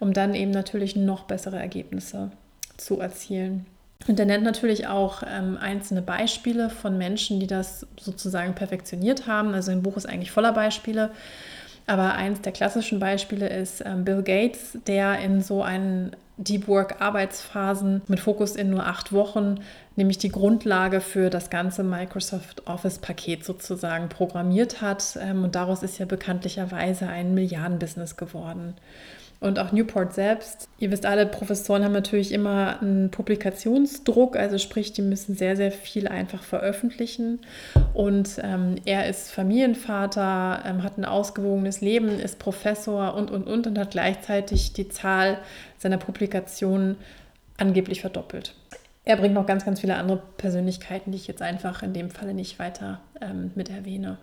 um 0.00 0.12
dann 0.12 0.34
eben 0.34 0.50
natürlich 0.50 0.96
noch 0.96 1.24
bessere 1.24 1.58
Ergebnisse 1.58 2.32
zu 2.76 2.98
erzielen. 2.98 3.66
Und 4.06 4.20
er 4.20 4.26
nennt 4.26 4.44
natürlich 4.44 4.86
auch 4.86 5.22
ähm, 5.26 5.56
einzelne 5.58 6.02
Beispiele 6.02 6.68
von 6.68 6.98
Menschen, 6.98 7.40
die 7.40 7.46
das 7.46 7.86
sozusagen 7.98 8.54
perfektioniert 8.54 9.26
haben. 9.26 9.54
Also 9.54 9.70
ein 9.70 9.82
Buch 9.82 9.96
ist 9.96 10.06
eigentlich 10.06 10.30
voller 10.30 10.52
Beispiele. 10.52 11.10
Aber 11.86 12.14
eins 12.14 12.40
der 12.40 12.52
klassischen 12.52 12.98
Beispiele 12.98 13.48
ist 13.48 13.82
ähm, 13.84 14.04
Bill 14.04 14.22
Gates, 14.22 14.78
der 14.86 15.18
in 15.20 15.42
so 15.42 15.62
einen 15.62 16.16
Deep 16.36 16.66
Work 16.66 17.00
Arbeitsphasen 17.00 18.02
mit 18.08 18.20
Fokus 18.20 18.56
in 18.56 18.70
nur 18.70 18.86
acht 18.86 19.12
Wochen, 19.12 19.60
nämlich 19.94 20.18
die 20.18 20.30
Grundlage 20.30 21.00
für 21.00 21.30
das 21.30 21.48
ganze 21.48 21.84
Microsoft 21.84 22.66
Office 22.66 22.98
Paket 22.98 23.44
sozusagen 23.44 24.08
programmiert 24.08 24.80
hat. 24.80 25.18
Ähm, 25.20 25.44
und 25.44 25.54
daraus 25.54 25.82
ist 25.82 25.98
ja 25.98 26.06
bekanntlicherweise 26.06 27.06
ein 27.06 27.34
Milliardenbusiness 27.34 28.16
geworden. 28.16 28.74
Und 29.44 29.58
auch 29.58 29.72
Newport 29.72 30.14
selbst, 30.14 30.70
ihr 30.78 30.90
wisst 30.90 31.04
alle, 31.04 31.26
Professoren 31.26 31.84
haben 31.84 31.92
natürlich 31.92 32.32
immer 32.32 32.80
einen 32.80 33.10
Publikationsdruck, 33.10 34.36
also 34.36 34.56
sprich, 34.56 34.94
die 34.94 35.02
müssen 35.02 35.36
sehr, 35.36 35.54
sehr 35.54 35.70
viel 35.70 36.08
einfach 36.08 36.42
veröffentlichen. 36.42 37.40
Und 37.92 38.40
ähm, 38.42 38.76
er 38.86 39.06
ist 39.06 39.30
Familienvater, 39.30 40.62
ähm, 40.64 40.82
hat 40.82 40.96
ein 40.96 41.04
ausgewogenes 41.04 41.82
Leben, 41.82 42.08
ist 42.20 42.38
Professor 42.38 43.12
und, 43.12 43.30
und, 43.30 43.46
und 43.46 43.66
und 43.66 43.78
hat 43.78 43.90
gleichzeitig 43.90 44.72
die 44.72 44.88
Zahl 44.88 45.36
seiner 45.76 45.98
Publikationen 45.98 46.96
angeblich 47.58 48.00
verdoppelt. 48.00 48.54
Er 49.04 49.18
bringt 49.18 49.34
noch 49.34 49.44
ganz, 49.44 49.66
ganz 49.66 49.80
viele 49.80 49.96
andere 49.96 50.22
Persönlichkeiten, 50.38 51.12
die 51.12 51.18
ich 51.18 51.26
jetzt 51.26 51.42
einfach 51.42 51.82
in 51.82 51.92
dem 51.92 52.08
Falle 52.08 52.32
nicht 52.32 52.58
weiter 52.58 53.02
ähm, 53.20 53.50
mit 53.54 53.68
erwähne. 53.68 54.16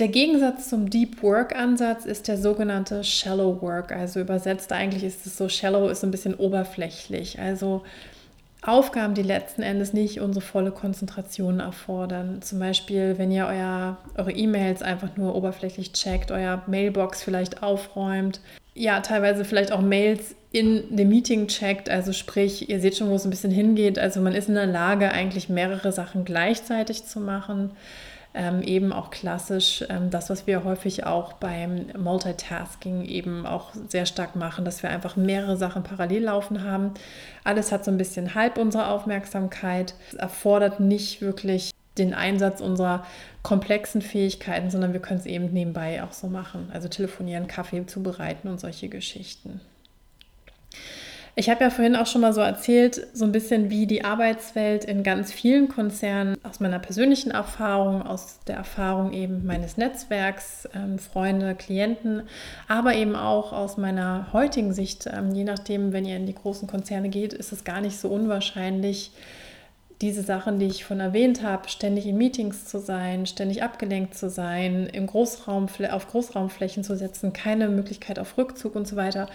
Der 0.00 0.08
Gegensatz 0.08 0.70
zum 0.70 0.88
Deep 0.88 1.22
Work 1.22 1.54
Ansatz 1.54 2.06
ist 2.06 2.26
der 2.26 2.38
sogenannte 2.38 3.04
Shallow 3.04 3.60
Work. 3.60 3.92
Also 3.92 4.18
übersetzt 4.18 4.72
eigentlich 4.72 5.04
ist 5.04 5.26
es 5.26 5.36
so, 5.36 5.50
Shallow 5.50 5.88
ist 5.88 6.02
ein 6.02 6.10
bisschen 6.10 6.34
oberflächlich. 6.34 7.38
Also 7.38 7.82
Aufgaben, 8.62 9.12
die 9.12 9.22
letzten 9.22 9.60
Endes 9.60 9.92
nicht 9.92 10.22
unsere 10.22 10.42
volle 10.42 10.70
Konzentration 10.70 11.60
erfordern. 11.60 12.40
Zum 12.40 12.60
Beispiel, 12.60 13.18
wenn 13.18 13.30
ihr 13.30 13.46
euer, 13.46 13.98
eure 14.16 14.32
E-Mails 14.32 14.80
einfach 14.80 15.18
nur 15.18 15.34
oberflächlich 15.34 15.92
checkt, 15.92 16.30
euer 16.30 16.62
Mailbox 16.66 17.22
vielleicht 17.22 17.62
aufräumt, 17.62 18.40
ja, 18.72 19.00
teilweise 19.00 19.44
vielleicht 19.44 19.70
auch 19.70 19.82
Mails 19.82 20.34
in 20.50 20.96
dem 20.96 21.10
Meeting 21.10 21.46
checkt, 21.48 21.90
also 21.90 22.14
sprich, 22.14 22.70
ihr 22.70 22.80
seht 22.80 22.96
schon, 22.96 23.10
wo 23.10 23.16
es 23.16 23.24
ein 23.24 23.30
bisschen 23.30 23.50
hingeht. 23.50 23.98
Also 23.98 24.22
man 24.22 24.34
ist 24.34 24.48
in 24.48 24.54
der 24.54 24.66
Lage, 24.66 25.12
eigentlich 25.12 25.50
mehrere 25.50 25.92
Sachen 25.92 26.24
gleichzeitig 26.24 27.04
zu 27.04 27.20
machen 27.20 27.72
ähm, 28.32 28.62
eben 28.62 28.92
auch 28.92 29.10
klassisch 29.10 29.84
ähm, 29.88 30.10
das, 30.10 30.30
was 30.30 30.46
wir 30.46 30.62
häufig 30.62 31.04
auch 31.04 31.32
beim 31.34 31.86
Multitasking 31.98 33.04
eben 33.04 33.44
auch 33.44 33.70
sehr 33.88 34.06
stark 34.06 34.36
machen, 34.36 34.64
dass 34.64 34.82
wir 34.82 34.90
einfach 34.90 35.16
mehrere 35.16 35.56
Sachen 35.56 35.82
parallel 35.82 36.24
laufen 36.24 36.62
haben. 36.62 36.94
Alles 37.42 37.72
hat 37.72 37.84
so 37.84 37.90
ein 37.90 37.98
bisschen 37.98 38.34
halb 38.34 38.56
unsere 38.56 38.88
Aufmerksamkeit, 38.88 39.94
es 40.08 40.14
erfordert 40.14 40.78
nicht 40.78 41.20
wirklich 41.20 41.72
den 41.98 42.14
Einsatz 42.14 42.60
unserer 42.60 43.04
komplexen 43.42 44.00
Fähigkeiten, 44.00 44.70
sondern 44.70 44.92
wir 44.92 45.00
können 45.00 45.20
es 45.20 45.26
eben 45.26 45.52
nebenbei 45.52 46.02
auch 46.02 46.12
so 46.12 46.28
machen. 46.28 46.70
Also 46.72 46.88
telefonieren, 46.88 47.48
Kaffee 47.48 47.84
zubereiten 47.86 48.48
und 48.48 48.60
solche 48.60 48.88
Geschichten. 48.88 49.60
Ich 51.36 51.48
habe 51.48 51.62
ja 51.62 51.70
vorhin 51.70 51.96
auch 51.96 52.06
schon 52.06 52.20
mal 52.22 52.32
so 52.32 52.40
erzählt, 52.40 53.06
so 53.12 53.24
ein 53.24 53.32
bisschen 53.32 53.70
wie 53.70 53.86
die 53.86 54.04
Arbeitswelt 54.04 54.84
in 54.84 55.02
ganz 55.02 55.32
vielen 55.32 55.68
Konzernen 55.68 56.36
aus 56.42 56.60
meiner 56.60 56.80
persönlichen 56.80 57.30
Erfahrung, 57.30 58.02
aus 58.02 58.40
der 58.46 58.56
Erfahrung 58.56 59.12
eben 59.12 59.46
meines 59.46 59.76
Netzwerks, 59.76 60.68
ähm, 60.74 60.98
Freunde, 60.98 61.54
Klienten, 61.54 62.22
aber 62.66 62.94
eben 62.94 63.14
auch 63.14 63.52
aus 63.52 63.76
meiner 63.76 64.32
heutigen 64.32 64.72
Sicht, 64.72 65.06
ähm, 65.06 65.32
je 65.32 65.44
nachdem, 65.44 65.92
wenn 65.92 66.04
ihr 66.04 66.16
in 66.16 66.26
die 66.26 66.34
großen 66.34 66.66
Konzerne 66.66 67.08
geht, 67.08 67.32
ist 67.32 67.52
es 67.52 67.64
gar 67.64 67.80
nicht 67.80 67.98
so 67.98 68.08
unwahrscheinlich, 68.08 69.12
diese 70.00 70.22
Sachen, 70.22 70.58
die 70.58 70.66
ich 70.66 70.84
von 70.84 70.98
erwähnt 70.98 71.42
habe, 71.42 71.68
ständig 71.68 72.06
in 72.06 72.16
Meetings 72.16 72.64
zu 72.64 72.78
sein, 72.78 73.26
ständig 73.26 73.62
abgelenkt 73.62 74.16
zu 74.16 74.30
sein, 74.30 74.86
im 74.86 75.06
Großraum, 75.06 75.68
auf 75.90 76.08
Großraumflächen 76.08 76.84
zu 76.84 76.96
setzen, 76.96 77.34
keine 77.34 77.68
Möglichkeit 77.68 78.18
auf 78.18 78.38
Rückzug 78.38 78.76
und 78.76 78.88
so 78.88 78.96
weiter. 78.96 79.28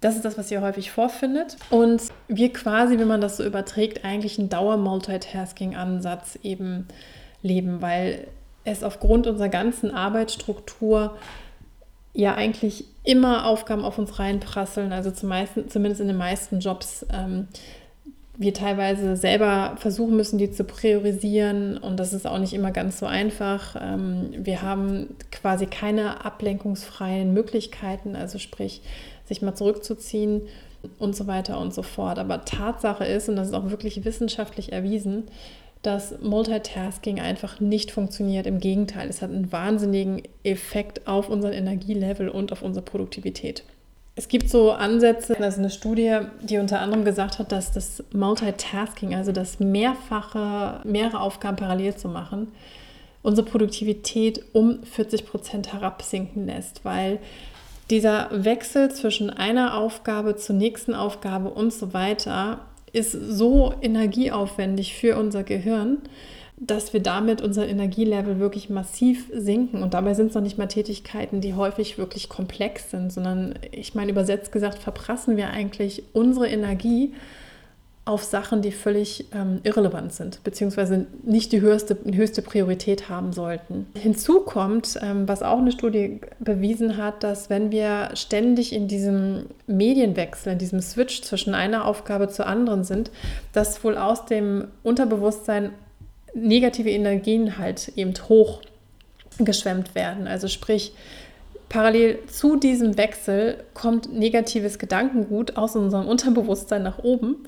Das 0.00 0.16
ist 0.16 0.24
das, 0.24 0.36
was 0.36 0.50
ihr 0.50 0.60
häufig 0.60 0.90
vorfindet. 0.90 1.56
Und 1.70 2.02
wir 2.28 2.52
quasi, 2.52 2.98
wenn 2.98 3.08
man 3.08 3.20
das 3.20 3.36
so 3.38 3.44
überträgt, 3.44 4.04
eigentlich 4.04 4.38
einen 4.38 4.48
Dauer-Multitasking-Ansatz 4.48 6.38
eben 6.42 6.86
leben, 7.42 7.80
weil 7.80 8.26
es 8.64 8.82
aufgrund 8.82 9.26
unserer 9.26 9.48
ganzen 9.48 9.90
Arbeitsstruktur 9.90 11.16
ja 12.12 12.34
eigentlich 12.34 12.84
immer 13.04 13.46
Aufgaben 13.46 13.84
auf 13.84 13.98
uns 13.98 14.18
reinprasseln, 14.18 14.92
also 14.92 15.10
zumindest 15.10 16.00
in 16.00 16.08
den 16.08 16.16
meisten 16.16 16.60
Jobs. 16.60 17.06
Ähm, 17.12 17.48
wir 18.38 18.52
teilweise 18.52 19.16
selber 19.16 19.76
versuchen 19.78 20.16
müssen, 20.16 20.36
die 20.38 20.50
zu 20.50 20.64
priorisieren 20.64 21.78
und 21.78 21.98
das 21.98 22.12
ist 22.12 22.26
auch 22.26 22.38
nicht 22.38 22.52
immer 22.52 22.70
ganz 22.70 22.98
so 22.98 23.06
einfach. 23.06 23.76
Ähm, 23.80 24.30
wir 24.36 24.62
haben 24.62 25.16
quasi 25.30 25.66
keine 25.66 26.24
ablenkungsfreien 26.24 27.32
Möglichkeiten, 27.32 28.14
also 28.14 28.38
sprich, 28.38 28.82
sich 29.26 29.42
mal 29.42 29.54
zurückzuziehen 29.54 30.42
und 30.98 31.14
so 31.14 31.26
weiter 31.26 31.60
und 31.60 31.74
so 31.74 31.82
fort. 31.82 32.18
Aber 32.18 32.44
Tatsache 32.44 33.04
ist, 33.04 33.28
und 33.28 33.36
das 33.36 33.48
ist 33.48 33.54
auch 33.54 33.70
wirklich 33.70 34.04
wissenschaftlich 34.04 34.72
erwiesen, 34.72 35.24
dass 35.82 36.20
Multitasking 36.20 37.20
einfach 37.20 37.60
nicht 37.60 37.90
funktioniert. 37.92 38.46
Im 38.46 38.58
Gegenteil, 38.58 39.08
es 39.08 39.22
hat 39.22 39.30
einen 39.30 39.52
wahnsinnigen 39.52 40.22
Effekt 40.42 41.06
auf 41.06 41.28
unseren 41.28 41.52
Energielevel 41.52 42.28
und 42.28 42.50
auf 42.52 42.62
unsere 42.62 42.84
Produktivität. 42.84 43.62
Es 44.18 44.28
gibt 44.28 44.48
so 44.48 44.72
Ansätze, 44.72 45.38
also 45.38 45.58
eine 45.58 45.68
Studie, 45.68 46.20
die 46.42 46.56
unter 46.56 46.80
anderem 46.80 47.04
gesagt 47.04 47.38
hat, 47.38 47.52
dass 47.52 47.70
das 47.72 48.02
Multitasking, 48.12 49.14
also 49.14 49.30
das 49.30 49.60
mehrfache, 49.60 50.80
mehrere 50.84 51.20
Aufgaben 51.20 51.56
parallel 51.56 51.94
zu 51.96 52.08
machen, 52.08 52.48
unsere 53.22 53.46
Produktivität 53.46 54.42
um 54.54 54.82
40 54.84 55.26
Prozent 55.26 55.72
herabsinken 55.72 56.46
lässt, 56.46 56.84
weil 56.84 57.18
dieser 57.90 58.28
Wechsel 58.32 58.90
zwischen 58.90 59.30
einer 59.30 59.76
Aufgabe 59.76 60.36
zur 60.36 60.56
nächsten 60.56 60.94
Aufgabe 60.94 61.50
und 61.50 61.72
so 61.72 61.92
weiter 61.92 62.60
ist 62.92 63.12
so 63.12 63.74
energieaufwendig 63.82 64.94
für 64.94 65.16
unser 65.16 65.42
Gehirn, 65.42 65.98
dass 66.56 66.94
wir 66.94 67.00
damit 67.00 67.42
unser 67.42 67.68
Energielevel 67.68 68.38
wirklich 68.38 68.70
massiv 68.70 69.30
sinken. 69.32 69.82
Und 69.82 69.92
dabei 69.92 70.14
sind 70.14 70.28
es 70.28 70.34
noch 70.34 70.42
nicht 70.42 70.56
mal 70.56 70.66
Tätigkeiten, 70.66 71.42
die 71.42 71.54
häufig 71.54 71.98
wirklich 71.98 72.28
komplex 72.28 72.90
sind, 72.90 73.12
sondern 73.12 73.54
ich 73.72 73.94
meine, 73.94 74.10
übersetzt 74.10 74.52
gesagt, 74.52 74.78
verprassen 74.78 75.36
wir 75.36 75.50
eigentlich 75.50 76.02
unsere 76.14 76.48
Energie 76.48 77.12
auf 78.06 78.22
Sachen, 78.22 78.62
die 78.62 78.70
völlig 78.70 79.26
ähm, 79.34 79.58
irrelevant 79.64 80.12
sind, 80.12 80.42
beziehungsweise 80.44 81.06
nicht 81.24 81.50
die 81.50 81.60
höchste, 81.60 81.98
höchste 82.04 82.40
Priorität 82.40 83.08
haben 83.08 83.32
sollten. 83.32 83.86
Hinzu 83.96 84.40
kommt, 84.40 84.96
ähm, 85.02 85.26
was 85.26 85.42
auch 85.42 85.58
eine 85.58 85.72
Studie 85.72 86.20
bewiesen 86.38 86.96
hat, 86.96 87.24
dass 87.24 87.50
wenn 87.50 87.72
wir 87.72 88.10
ständig 88.14 88.72
in 88.72 88.86
diesem 88.86 89.46
Medienwechsel, 89.66 90.52
in 90.52 90.58
diesem 90.58 90.80
Switch 90.80 91.22
zwischen 91.22 91.52
einer 91.52 91.84
Aufgabe 91.84 92.28
zur 92.28 92.46
anderen 92.46 92.84
sind, 92.84 93.10
dass 93.52 93.82
wohl 93.82 93.98
aus 93.98 94.24
dem 94.24 94.68
Unterbewusstsein 94.84 95.72
negative 96.32 96.90
Energien 96.90 97.58
halt 97.58 97.88
eben 97.96 98.14
hoch 98.28 98.60
geschwemmt 99.38 99.96
werden. 99.96 100.28
Also 100.28 100.46
sprich, 100.46 100.92
Parallel 101.68 102.20
zu 102.26 102.56
diesem 102.56 102.96
Wechsel 102.96 103.64
kommt 103.74 104.12
negatives 104.12 104.78
Gedankengut 104.78 105.56
aus 105.56 105.74
unserem 105.74 106.06
Unterbewusstsein 106.06 106.82
nach 106.82 106.98
oben 106.98 107.44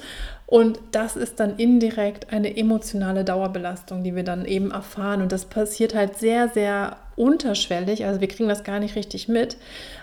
und 0.50 0.80
das 0.92 1.14
ist 1.14 1.40
dann 1.40 1.56
indirekt 1.56 2.32
eine 2.32 2.56
emotionale 2.56 3.22
Dauerbelastung, 3.22 4.02
die 4.02 4.16
wir 4.16 4.24
dann 4.24 4.46
eben 4.46 4.70
erfahren. 4.70 5.20
Und 5.20 5.30
das 5.30 5.44
passiert 5.44 5.94
halt 5.94 6.16
sehr, 6.16 6.48
sehr 6.48 6.96
unterschwellig. 7.16 8.06
Also 8.06 8.22
wir 8.22 8.28
kriegen 8.28 8.48
das 8.48 8.64
gar 8.64 8.80
nicht 8.80 8.96
richtig 8.96 9.28
mit. 9.28 9.58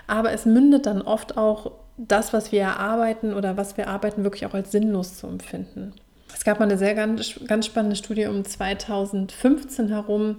Aber 0.06 0.30
es 0.30 0.46
mündet 0.46 0.86
dann 0.86 1.02
oft 1.02 1.36
auch 1.36 1.72
das, 1.96 2.32
was 2.32 2.52
wir 2.52 2.60
erarbeiten 2.60 3.34
oder 3.34 3.56
was 3.56 3.76
wir 3.76 3.88
arbeiten, 3.88 4.22
wirklich 4.22 4.46
auch 4.46 4.54
als 4.54 4.70
sinnlos 4.70 5.16
zu 5.16 5.26
empfinden. 5.26 5.94
Es 6.32 6.44
gab 6.44 6.60
mal 6.60 6.66
eine 6.66 6.78
sehr 6.78 6.94
ganz, 6.94 7.40
ganz 7.48 7.66
spannende 7.66 7.96
Studie 7.96 8.26
um 8.26 8.44
2015 8.44 9.88
herum, 9.88 10.36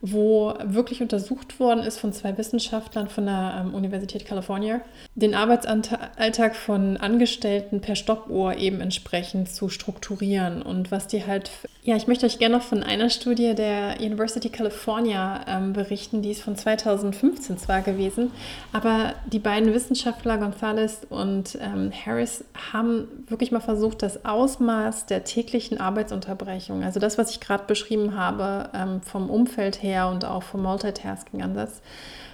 wo 0.00 0.54
wirklich 0.64 1.02
untersucht 1.02 1.58
worden 1.58 1.80
ist 1.80 1.98
von 1.98 2.12
zwei 2.12 2.36
Wissenschaftlern 2.36 3.08
von 3.08 3.26
der 3.26 3.64
ähm, 3.64 3.74
Universität 3.74 4.26
California, 4.26 4.80
den 5.14 5.34
Arbeitsalltag 5.34 6.54
von 6.54 6.96
Angestellten 6.96 7.80
per 7.80 7.96
Stoppuhr 7.96 8.56
eben 8.56 8.80
entsprechend 8.80 9.48
zu 9.48 9.68
strukturieren 9.68 10.62
und 10.62 10.90
was 10.90 11.06
die 11.06 11.26
halt, 11.26 11.50
ja, 11.86 11.94
ich 11.94 12.08
möchte 12.08 12.26
euch 12.26 12.40
gerne 12.40 12.56
noch 12.56 12.64
von 12.64 12.82
einer 12.82 13.10
Studie 13.10 13.54
der 13.54 14.00
University 14.00 14.48
California 14.48 15.42
ähm, 15.46 15.72
berichten, 15.72 16.20
die 16.20 16.32
ist 16.32 16.42
von 16.42 16.56
2015 16.56 17.58
zwar 17.58 17.80
gewesen, 17.80 18.32
aber 18.72 19.14
die 19.26 19.38
beiden 19.38 19.72
Wissenschaftler 19.72 20.38
Gonzales 20.38 21.06
und 21.08 21.56
ähm, 21.62 21.92
Harris 22.04 22.42
haben 22.72 23.06
wirklich 23.28 23.52
mal 23.52 23.60
versucht, 23.60 24.02
das 24.02 24.24
Ausmaß 24.24 25.06
der 25.06 25.22
täglichen 25.22 25.80
Arbeitsunterbrechung, 25.80 26.82
also 26.82 26.98
das, 26.98 27.18
was 27.18 27.30
ich 27.30 27.38
gerade 27.38 27.62
beschrieben 27.68 28.16
habe, 28.16 28.68
ähm, 28.74 29.00
vom 29.02 29.30
Umfeld 29.30 29.80
her 29.80 30.08
und 30.08 30.24
auch 30.24 30.42
vom 30.42 30.64
Multitasking-Ansatz 30.64 31.82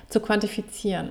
zu 0.09 0.21
quantifizieren. 0.21 1.11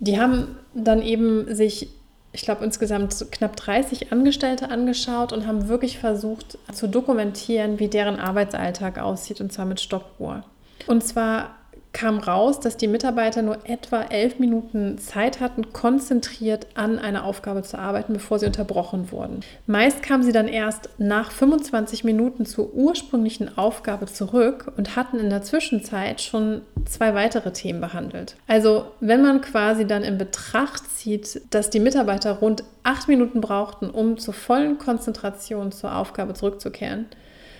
Die 0.00 0.20
haben 0.20 0.56
dann 0.74 1.02
eben 1.02 1.54
sich 1.54 1.90
ich 2.32 2.42
glaube, 2.42 2.64
insgesamt 2.64 3.26
knapp 3.30 3.56
30 3.56 4.12
Angestellte 4.12 4.70
angeschaut 4.70 5.32
und 5.32 5.46
haben 5.46 5.68
wirklich 5.68 5.98
versucht 5.98 6.58
zu 6.72 6.88
dokumentieren, 6.88 7.78
wie 7.78 7.88
deren 7.88 8.20
Arbeitsalltag 8.20 8.98
aussieht, 8.98 9.40
und 9.40 9.52
zwar 9.52 9.64
mit 9.64 9.80
Stoppuhr. 9.80 10.44
Und 10.86 11.04
zwar 11.04 11.57
kam 11.98 12.18
raus, 12.18 12.60
dass 12.60 12.76
die 12.76 12.86
Mitarbeiter 12.86 13.42
nur 13.42 13.58
etwa 13.64 14.02
elf 14.02 14.38
Minuten 14.38 14.98
Zeit 14.98 15.40
hatten, 15.40 15.72
konzentriert 15.72 16.68
an 16.74 16.96
einer 16.96 17.24
Aufgabe 17.24 17.62
zu 17.62 17.76
arbeiten, 17.76 18.12
bevor 18.12 18.38
sie 18.38 18.46
unterbrochen 18.46 19.10
wurden. 19.10 19.40
Meist 19.66 20.00
kamen 20.00 20.22
sie 20.22 20.30
dann 20.30 20.46
erst 20.46 20.90
nach 20.98 21.32
25 21.32 22.04
Minuten 22.04 22.46
zur 22.46 22.72
ursprünglichen 22.72 23.58
Aufgabe 23.58 24.06
zurück 24.06 24.70
und 24.76 24.94
hatten 24.94 25.18
in 25.18 25.28
der 25.28 25.42
Zwischenzeit 25.42 26.20
schon 26.20 26.62
zwei 26.84 27.14
weitere 27.14 27.52
Themen 27.52 27.80
behandelt. 27.80 28.36
Also 28.46 28.86
wenn 29.00 29.22
man 29.22 29.40
quasi 29.40 29.84
dann 29.84 30.04
in 30.04 30.18
Betracht 30.18 30.88
zieht, 30.88 31.42
dass 31.50 31.68
die 31.68 31.80
Mitarbeiter 31.80 32.34
rund 32.34 32.62
acht 32.84 33.08
Minuten 33.08 33.40
brauchten, 33.40 33.90
um 33.90 34.18
zur 34.18 34.34
vollen 34.34 34.78
Konzentration 34.78 35.72
zur 35.72 35.96
Aufgabe 35.96 36.34
zurückzukehren, 36.34 37.06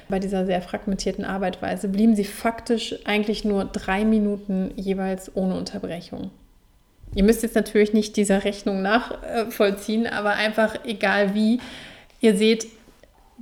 bei 0.09 0.19
dieser 0.19 0.47
sehr 0.47 0.63
fragmentierten 0.63 1.25
Arbeitsweise 1.25 1.89
blieben 1.89 2.17
sie 2.17 2.25
faktisch 2.25 2.95
eigentlich 3.05 3.45
nur 3.45 3.65
drei 3.65 4.05
Minuten 4.05 4.73
jeweils 4.77 5.35
ohne 5.37 5.57
Unterbrechung. 5.57 6.31
Ihr 7.15 7.25
müsst 7.25 7.43
jetzt 7.43 7.55
natürlich 7.55 7.93
nicht 7.93 8.17
dieser 8.17 8.45
Rechnung 8.45 8.83
nachvollziehen, 8.83 10.07
aber 10.07 10.31
einfach 10.31 10.85
egal 10.85 11.35
wie, 11.35 11.61
ihr 12.21 12.37
seht 12.37 12.67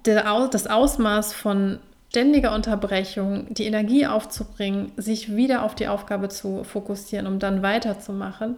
das 0.02 0.66
Ausmaß 0.66 1.32
von 1.32 1.78
ständiger 2.11 2.54
Unterbrechung, 2.54 3.52
die 3.52 3.64
Energie 3.64 4.06
aufzubringen, 4.06 4.92
sich 4.96 5.35
wieder 5.35 5.62
auf 5.62 5.75
die 5.75 5.88
Aufgabe 5.88 6.28
zu 6.28 6.64
fokussieren, 6.64 7.26
um 7.26 7.38
dann 7.38 7.62
weiterzumachen, 7.62 8.56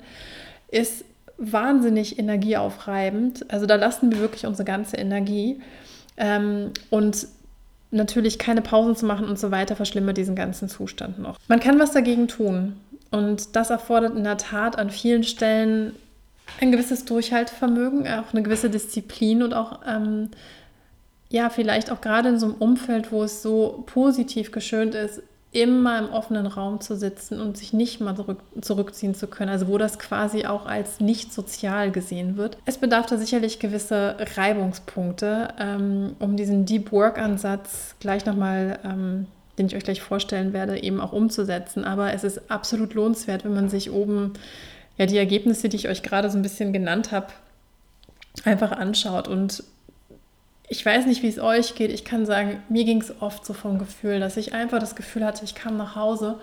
ist 0.71 1.05
wahnsinnig 1.38 2.19
energieaufreibend. 2.19 3.50
Also 3.50 3.67
da 3.67 3.77
lassen 3.77 4.12
wir 4.12 4.21
wirklich 4.21 4.47
unsere 4.47 4.65
ganze 4.65 4.97
Energie. 4.97 5.61
Ähm, 6.17 6.73
und 6.91 7.27
natürlich 7.90 8.38
keine 8.38 8.62
Pausen 8.62 8.97
zu 8.97 9.07
machen 9.07 9.26
und 9.26 9.38
so 9.38 9.50
weiter 9.50 9.76
verschlimmert 9.76 10.16
diesen 10.16 10.37
ganzen 10.37 10.68
Zustand 10.68 11.18
noch. 11.18 11.38
Man 11.49 11.61
kann 11.61 11.78
was 11.78 11.92
dagegen 11.92 12.28
tun 12.28 12.76
und 13.11 13.57
das 13.57 13.71
erfordert 13.71 14.14
in 14.16 14.25
der 14.25 14.37
Tat 14.37 14.78
an 14.78 14.90
vielen 14.90 15.25
Stellen 15.25 15.95
ein 16.61 16.73
gewisses 16.73 17.04
Durchhaltevermögen, 17.04 18.07
auch 18.09 18.33
eine 18.33 18.42
gewisse 18.42 18.71
Disziplin 18.71 19.42
und 19.42 19.54
auch 19.54 19.80
ähm, 19.87 20.30
ja, 21.30 21.50
vielleicht 21.50 21.90
auch 21.90 22.00
gerade 22.00 22.30
in 22.30 22.38
so 22.38 22.47
einem 22.47 22.54
Umfeld, 22.54 23.12
wo 23.12 23.23
es 23.23 23.42
so 23.42 23.85
positiv 23.87 24.50
geschönt 24.50 24.95
ist, 24.95 25.23
immer 25.50 25.99
im 25.99 26.11
offenen 26.11 26.47
Raum 26.47 26.81
zu 26.81 26.95
sitzen 26.95 27.40
und 27.40 27.57
sich 27.57 27.73
nicht 27.73 28.00
mal 28.00 28.14
zurück, 28.14 28.40
zurückziehen 28.61 29.14
zu 29.14 29.26
können, 29.28 29.50
also 29.50 29.69
wo 29.69 29.78
das 29.78 29.99
quasi 29.99 30.45
auch 30.45 30.67
als 30.67 31.00
nicht 31.00 31.33
sozial 31.33 31.90
gesehen 31.90 32.37
wird. 32.37 32.59
Es 32.67 32.76
bedarf 32.78 33.07
da 33.07 33.17
sicherlich 33.17 33.59
gewisse 33.59 34.17
Reibungspunkte, 34.37 35.49
ähm, 35.59 36.17
um 36.19 36.37
diesen 36.37 36.67
Deep 36.67 36.93
Work-Ansatz 36.93 37.95
gleich 37.99 38.26
nochmal, 38.26 38.78
ähm, 38.85 39.26
den 39.59 39.67
ich 39.67 39.75
euch 39.75 39.85
gleich 39.85 40.02
vorstellen 40.02 40.52
werde, 40.52 40.83
eben 40.83 41.00
auch 41.00 41.12
umzusetzen. 41.12 41.85
Aber 41.85 42.12
es 42.12 42.25
ist 42.25 42.50
absolut 42.50 42.93
lohnenswert, 42.93 43.45
wenn 43.45 43.55
man 43.55 43.71
sich 43.71 43.90
oben 43.90 44.35
ja 44.99 45.07
die 45.07 45.17
Ergebnisse, 45.17 45.71
die 45.71 45.76
ich 45.76 45.88
euch 45.88 46.02
gerade 46.02 46.31
so 46.31 46.37
ein 46.37 46.43
bisschen 46.43 46.75
genannt 46.75 47.11
habe, 47.11 47.28
einfach 48.45 48.73
anschaut 48.73 49.28
und 49.28 49.64
ich 50.69 50.85
weiß 50.85 51.07
nicht, 51.07 51.23
wie 51.23 51.29
es 51.29 51.39
euch 51.39 51.75
geht. 51.75 51.91
Ich 51.91 52.05
kann 52.05 52.27
sagen, 52.27 52.63
mir 52.69 52.85
ging 52.85 53.01
es 53.01 53.21
oft 53.21 53.45
so 53.45 53.55
vom 53.55 53.79
Gefühl, 53.79 54.21
dass 54.21 54.37
ich 54.37 54.53
einfach 54.53 54.79
das 54.79 54.97
Gefühl 54.97 55.25
hatte, 55.25 55.45
ich 55.45 55.55
kam 55.55 55.77
nach 55.77 55.97
Hause 55.97 56.39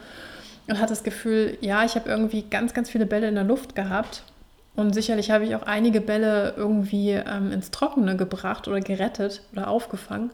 und 0.68 0.80
hatte 0.80 0.90
das 0.90 1.04
Gefühl, 1.04 1.58
ja, 1.62 1.86
ich 1.86 1.96
habe 1.96 2.10
irgendwie 2.10 2.44
ganz, 2.44 2.74
ganz 2.74 2.90
viele 2.90 3.06
Bälle 3.06 3.28
in 3.28 3.36
der 3.36 3.44
Luft 3.44 3.76
gehabt. 3.76 4.24
Und 4.76 4.94
sicherlich 4.94 5.32
habe 5.32 5.46
ich 5.46 5.56
auch 5.56 5.64
einige 5.64 6.02
Bälle 6.02 6.54
irgendwie 6.58 7.12
ähm, 7.12 7.52
ins 7.52 7.72
Trockene 7.72 8.18
gebracht 8.18 8.68
oder 8.68 8.82
gerettet 8.82 9.42
oder 9.54 9.70
aufgefangen. 9.70 10.32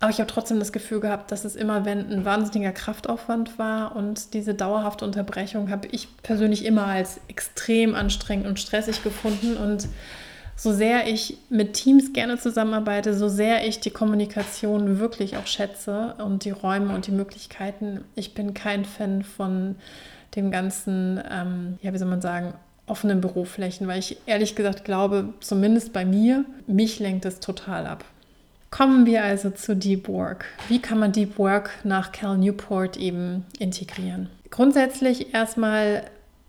Aber 0.00 0.10
ich 0.10 0.20
habe 0.20 0.30
trotzdem 0.30 0.58
das 0.58 0.72
Gefühl 0.72 1.00
gehabt, 1.00 1.30
dass 1.30 1.44
es 1.44 1.56
immer, 1.56 1.84
wenn 1.84 2.10
ein 2.10 2.24
wahnsinniger 2.24 2.72
Kraftaufwand 2.72 3.58
war 3.58 3.96
und 3.96 4.32
diese 4.32 4.54
dauerhafte 4.54 5.04
Unterbrechung 5.04 5.70
habe 5.70 5.88
ich 5.88 6.08
persönlich 6.22 6.64
immer 6.64 6.86
als 6.86 7.20
extrem 7.26 7.94
anstrengend 7.96 8.46
und 8.46 8.60
stressig 8.60 9.02
gefunden. 9.02 9.56
Und 9.56 9.88
so 10.58 10.72
sehr 10.72 11.06
ich 11.06 11.38
mit 11.50 11.74
Teams 11.74 12.12
gerne 12.12 12.36
zusammenarbeite, 12.36 13.14
so 13.14 13.28
sehr 13.28 13.66
ich 13.66 13.78
die 13.78 13.90
Kommunikation 13.90 14.98
wirklich 14.98 15.36
auch 15.36 15.46
schätze 15.46 16.16
und 16.18 16.44
die 16.44 16.50
Räume 16.50 16.94
und 16.94 17.06
die 17.06 17.12
Möglichkeiten, 17.12 18.04
ich 18.16 18.34
bin 18.34 18.54
kein 18.54 18.84
Fan 18.84 19.22
von 19.22 19.76
dem 20.34 20.50
ganzen, 20.50 21.22
ähm, 21.30 21.78
ja, 21.80 21.94
wie 21.94 21.98
soll 21.98 22.08
man 22.08 22.20
sagen, 22.20 22.54
offenen 22.86 23.20
Büroflächen, 23.20 23.86
weil 23.86 24.00
ich 24.00 24.18
ehrlich 24.26 24.56
gesagt 24.56 24.84
glaube, 24.84 25.32
zumindest 25.40 25.92
bei 25.92 26.04
mir, 26.04 26.44
mich 26.66 26.98
lenkt 26.98 27.24
es 27.24 27.38
total 27.38 27.86
ab. 27.86 28.04
Kommen 28.70 29.06
wir 29.06 29.22
also 29.22 29.50
zu 29.50 29.76
Deep 29.76 30.08
Work. 30.08 30.44
Wie 30.68 30.80
kann 30.80 30.98
man 30.98 31.12
Deep 31.12 31.38
Work 31.38 31.70
nach 31.84 32.10
Cal 32.10 32.36
Newport 32.36 32.96
eben 32.96 33.46
integrieren? 33.58 34.28
Grundsätzlich 34.50 35.32
erstmal, 35.32 36.02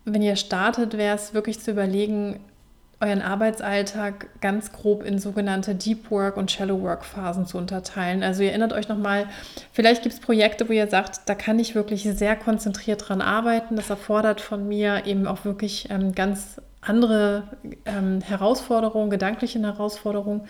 wenn 0.05 0.23
ihr 0.23 0.35
startet, 0.35 0.97
wäre 0.97 1.15
es 1.15 1.33
wirklich 1.33 1.59
zu 1.59 1.71
überlegen, 1.71 2.39
euren 3.01 3.21
Arbeitsalltag 3.21 4.27
ganz 4.41 4.73
grob 4.73 5.03
in 5.03 5.19
sogenannte 5.19 5.73
Deep 5.73 6.11
Work 6.11 6.35
und 6.35 6.51
Shallow 6.51 6.81
Work 6.81 7.05
Phasen 7.05 7.45
zu 7.45 7.57
unterteilen. 7.57 8.23
Also 8.23 8.43
ihr 8.43 8.49
erinnert 8.49 8.73
euch 8.73 8.89
nochmal, 8.89 9.27
vielleicht 9.71 10.03
gibt 10.03 10.15
es 10.15 10.21
Projekte, 10.21 10.67
wo 10.67 10.73
ihr 10.73 10.87
sagt, 10.87 11.21
da 11.27 11.35
kann 11.35 11.59
ich 11.59 11.75
wirklich 11.75 12.03
sehr 12.03 12.35
konzentriert 12.35 13.07
dran 13.07 13.21
arbeiten. 13.21 13.77
Das 13.77 13.89
erfordert 13.89 14.41
von 14.41 14.67
mir 14.67 15.05
eben 15.05 15.27
auch 15.27 15.45
wirklich 15.45 15.89
ähm, 15.89 16.13
ganz 16.13 16.59
andere 16.81 17.43
ähm, 17.85 18.21
Herausforderungen, 18.21 19.09
gedankliche 19.09 19.61
Herausforderungen. 19.61 20.41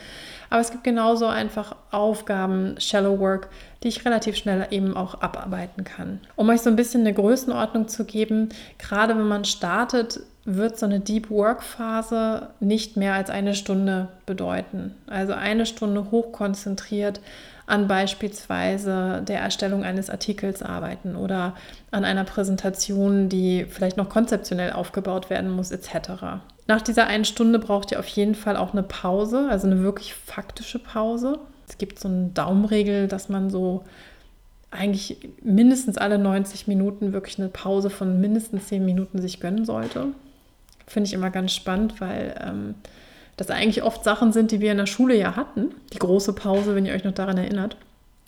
Aber 0.50 0.62
es 0.62 0.72
gibt 0.72 0.84
genauso 0.84 1.26
einfach 1.26 1.76
Aufgaben, 1.92 2.76
Shallow 2.80 3.20
Work, 3.20 3.50
die 3.84 3.88
ich 3.88 4.06
relativ 4.06 4.36
schnell 4.36 4.68
eben 4.70 4.96
auch 4.96 5.22
abarbeiten 5.22 5.84
kann. 5.84 6.20
Um 6.36 6.50
euch 6.50 6.62
so 6.62 6.70
ein 6.70 6.76
bisschen 6.76 7.02
eine 7.02 7.14
Größenordnung 7.14 7.88
zu 7.88 8.06
geben, 8.06 8.50
gerade 8.78 9.18
wenn 9.18 9.28
man 9.28 9.46
startet, 9.46 10.22
wird 10.46 10.80
so 10.80 10.86
eine 10.86 11.00
Deep 11.00 11.30
Work 11.30 11.64
Phase 11.64 12.50
nicht 12.60 12.98
mehr 12.98 13.14
als 13.14 13.30
eine 13.30 13.54
Stunde 13.54 14.08
bedeuten. 14.26 14.96
Also 15.08 15.34
eine 15.34 15.66
Stunde 15.66 16.12
hochkonzentriert 16.12 17.20
an 17.68 17.88
beispielsweise 17.88 19.22
der 19.28 19.42
Erstellung 19.42 19.84
eines 19.84 20.10
Artikels 20.10 20.64
arbeiten 20.64 21.16
oder 21.16 21.56
an 21.92 22.04
einer 22.04 22.24
Präsentation, 22.24 23.30
die 23.30 23.66
vielleicht 23.70 23.96
noch 23.96 24.10
konzeptionell 24.10 24.72
aufgebaut 24.72 25.30
werden 25.30 25.52
muss, 25.52 25.70
etc. 25.72 26.42
Nach 26.68 26.82
dieser 26.82 27.06
einen 27.06 27.26
Stunde 27.26 27.60
braucht 27.60 27.92
ihr 27.92 28.00
auf 28.00 28.08
jeden 28.08 28.34
Fall 28.34 28.58
auch 28.58 28.74
eine 28.74 28.84
Pause, 28.84 29.48
also 29.50 29.68
eine 29.68 29.84
wirklich 29.84 30.16
faktische 30.16 30.80
Pause. 30.80 31.38
Es 31.68 31.78
gibt 31.78 32.00
so 32.00 32.08
eine 32.08 32.30
Daumenregel, 32.30 33.08
dass 33.08 33.30
man 33.30 33.52
so 33.52 33.84
eigentlich 34.72 35.18
mindestens 35.44 35.98
alle 35.98 36.18
90 36.18 36.68
Minuten 36.68 37.14
wirklich 37.14 37.40
eine 37.40 37.50
Pause 37.50 37.90
von 37.90 38.20
mindestens 38.20 38.68
10 38.68 38.84
Minuten 38.84 39.22
sich 39.22 39.40
gönnen 39.40 39.66
sollte. 39.66 40.08
Finde 40.90 41.08
ich 41.08 41.14
immer 41.14 41.30
ganz 41.30 41.54
spannend, 41.54 42.02
weil 42.02 42.36
ähm, 42.44 42.76
das 43.38 43.50
eigentlich 43.52 43.84
oft 43.84 44.04
Sachen 44.04 44.34
sind, 44.34 44.52
die 44.52 44.60
wir 44.60 44.72
in 44.72 44.78
der 44.78 44.86
Schule 44.86 45.16
ja 45.16 45.36
hatten. 45.36 45.76
Die 45.94 46.00
große 46.00 46.34
Pause, 46.34 46.76
wenn 46.76 46.86
ihr 46.86 46.94
euch 46.94 47.04
noch 47.04 47.14
daran 47.14 47.38
erinnert. 47.38 47.78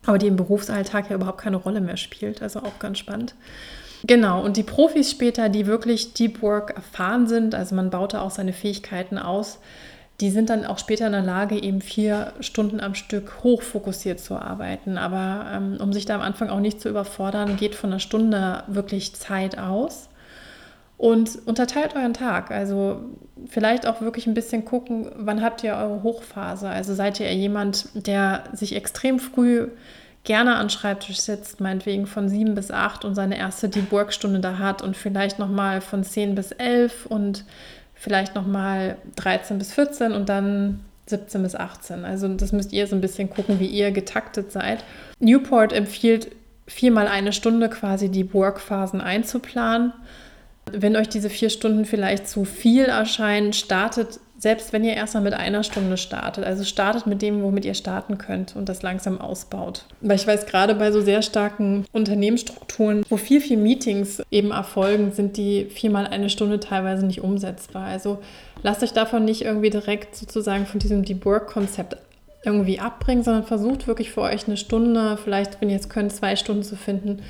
Aber 0.06 0.18
die 0.18 0.28
im 0.28 0.36
Berufsalltag 0.36 1.10
ja 1.10 1.16
überhaupt 1.16 1.42
keine 1.42 1.58
Rolle 1.58 1.82
mehr 1.82 1.98
spielt. 1.98 2.42
Also 2.42 2.60
auch 2.60 2.80
ganz 2.80 3.00
spannend. 3.00 3.36
Genau, 4.04 4.44
und 4.44 4.58
die 4.58 4.64
Profis 4.64 5.12
später, 5.12 5.50
die 5.50 5.68
wirklich 5.68 6.14
Deep 6.14 6.42
Work 6.42 6.76
erfahren 6.76 7.28
sind, 7.28 7.54
also 7.54 7.76
man 7.76 7.90
baut 7.90 8.14
da 8.14 8.22
auch 8.22 8.32
seine 8.32 8.54
Fähigkeiten 8.54 9.18
aus, 9.18 9.60
die 10.22 10.30
sind 10.30 10.52
dann 10.52 10.66
auch 10.66 10.78
später 10.78 11.08
in 11.08 11.14
der 11.14 11.24
Lage, 11.24 11.62
eben 11.62 11.82
vier 11.82 12.34
Stunden 12.42 12.80
am 12.80 12.94
Stück 12.94 13.44
hochfokussiert 13.44 14.20
zu 14.20 14.36
arbeiten. 14.36 15.00
Aber 15.00 15.48
ähm, 15.52 15.78
um 15.80 15.94
sich 15.94 16.06
da 16.06 16.16
am 16.16 16.22
Anfang 16.22 16.50
auch 16.50 16.60
nicht 16.60 16.80
zu 16.80 16.90
überfordern, 16.90 17.58
geht 17.58 17.74
von 17.74 17.90
einer 17.92 18.00
Stunde 18.00 18.64
wirklich 18.68 19.16
Zeit 19.16 19.58
aus. 19.58 20.10
Und 21.02 21.40
unterteilt 21.48 21.96
euren 21.96 22.14
Tag. 22.14 22.52
Also 22.52 23.02
vielleicht 23.48 23.88
auch 23.88 24.02
wirklich 24.02 24.28
ein 24.28 24.36
bisschen 24.36 24.66
gucken, 24.66 25.12
wann 25.16 25.42
habt 25.42 25.64
ihr 25.64 25.74
eure 25.74 26.04
Hochphase. 26.04 26.70
Also 26.70 26.94
seid 26.94 27.20
ihr 27.20 27.34
jemand, 27.34 27.88
der 27.96 28.44
sich 28.54 28.76
extrem 28.76 29.18
früh 29.18 29.70
gerne 30.26 30.58
an 30.58 30.70
Schreibtisch 30.70 31.20
sitzt, 31.20 31.60
meinetwegen 31.60 32.06
von 32.06 32.30
sieben 32.30 32.54
bis 32.54 32.70
acht 32.70 33.04
und 33.04 33.16
seine 33.16 33.36
erste 33.36 33.68
Deep 33.68 33.92
Work 33.92 34.14
Stunde 34.14 34.42
da 34.42 34.60
hat 34.60 34.84
und 34.84 34.96
vielleicht 34.96 35.40
nochmal 35.40 35.82
von 35.82 36.04
zehn 36.04 36.36
bis 36.36 36.52
elf 36.52 37.08
und 37.08 37.46
vielleicht 37.96 38.36
nochmal 38.36 38.98
13 39.16 39.58
bis 39.58 39.74
14 39.74 40.12
und 40.12 40.30
dann 40.30 40.82
17 41.08 41.42
bis 41.42 41.56
18. 41.56 42.06
Also 42.06 42.28
das 42.28 42.52
müsst 42.52 42.74
ihr 42.74 42.86
so 42.86 42.96
ein 42.96 43.02
bisschen 43.02 43.32
gucken, 43.32 43.60
wie 43.60 43.66
ihr 43.66 43.90
getaktet 43.90 44.52
seid. 44.52 44.84
Newport 45.20 45.74
empfiehlt 45.74 46.28
viermal 46.68 47.08
eine 47.08 47.34
Stunde 47.34 47.70
quasi 47.70 48.10
die 48.10 48.32
Workphasen 48.36 49.02
einzuplanen. 49.02 49.94
Wenn 50.74 50.96
euch 50.96 51.10
diese 51.10 51.30
vier 51.30 51.50
Stunden 51.50 51.86
vielleicht 51.86 52.28
zu 52.28 52.46
viel 52.46 52.86
erscheinen, 52.86 53.54
startet 53.54 54.20
selbst 54.42 54.74
wenn 54.74 54.84
ihr 54.84 54.96
erstmal 54.96 55.22
mit 55.22 55.36
einer 55.36 55.64
Stunde 55.64 55.98
startet. 55.98 56.44
Also 56.44 56.64
startet 56.64 57.06
mit 57.06 57.22
dem, 57.22 57.44
womit 57.44 57.64
ihr 57.64 57.76
starten 57.76 58.18
könnt 58.18 58.56
und 58.56 58.68
das 58.70 58.82
langsam 58.82 59.22
ausbaut. 59.22 59.86
Weil 60.02 60.16
ich 60.16 60.26
weiß, 60.26 60.48
gerade 60.48 60.74
bei 60.74 60.92
so 60.92 61.00
sehr 61.00 61.22
starken 61.22 61.86
Unternehmensstrukturen, 61.92 63.04
wo 63.08 63.18
viel, 63.18 63.40
viel 63.40 63.58
Meetings 63.58 64.24
eben 64.32 64.50
erfolgen, 64.50 65.12
sind 65.12 65.38
die 65.38 65.66
viermal 65.66 66.08
eine 66.08 66.32
Stunde 66.32 66.60
teilweise 66.60 67.06
nicht 67.06 67.22
umsetzbar. 67.22 67.86
Also 67.86 68.20
lasst 68.64 68.82
euch 68.82 68.94
davon 68.94 69.26
nicht 69.26 69.44
irgendwie 69.44 69.70
direkt 69.70 70.16
sozusagen 70.16 70.66
von 70.66 70.80
diesem 70.80 71.06
Deep 71.06 71.24
Work-Konzept 71.24 71.98
irgendwie 72.44 72.80
abbringen, 72.80 73.24
sondern 73.24 73.44
versucht 73.44 73.86
wirklich 73.86 74.10
für 74.10 74.22
euch 74.22 74.48
eine 74.48 74.58
Stunde, 74.58 75.20
vielleicht, 75.24 75.62
wenn 75.62 75.70
ihr 75.70 75.76
jetzt 75.76 75.92
könnt, 75.92 76.12
zwei 76.12 76.36
Stunden 76.36 76.64
zu 76.64 76.76
finden, 76.76 77.22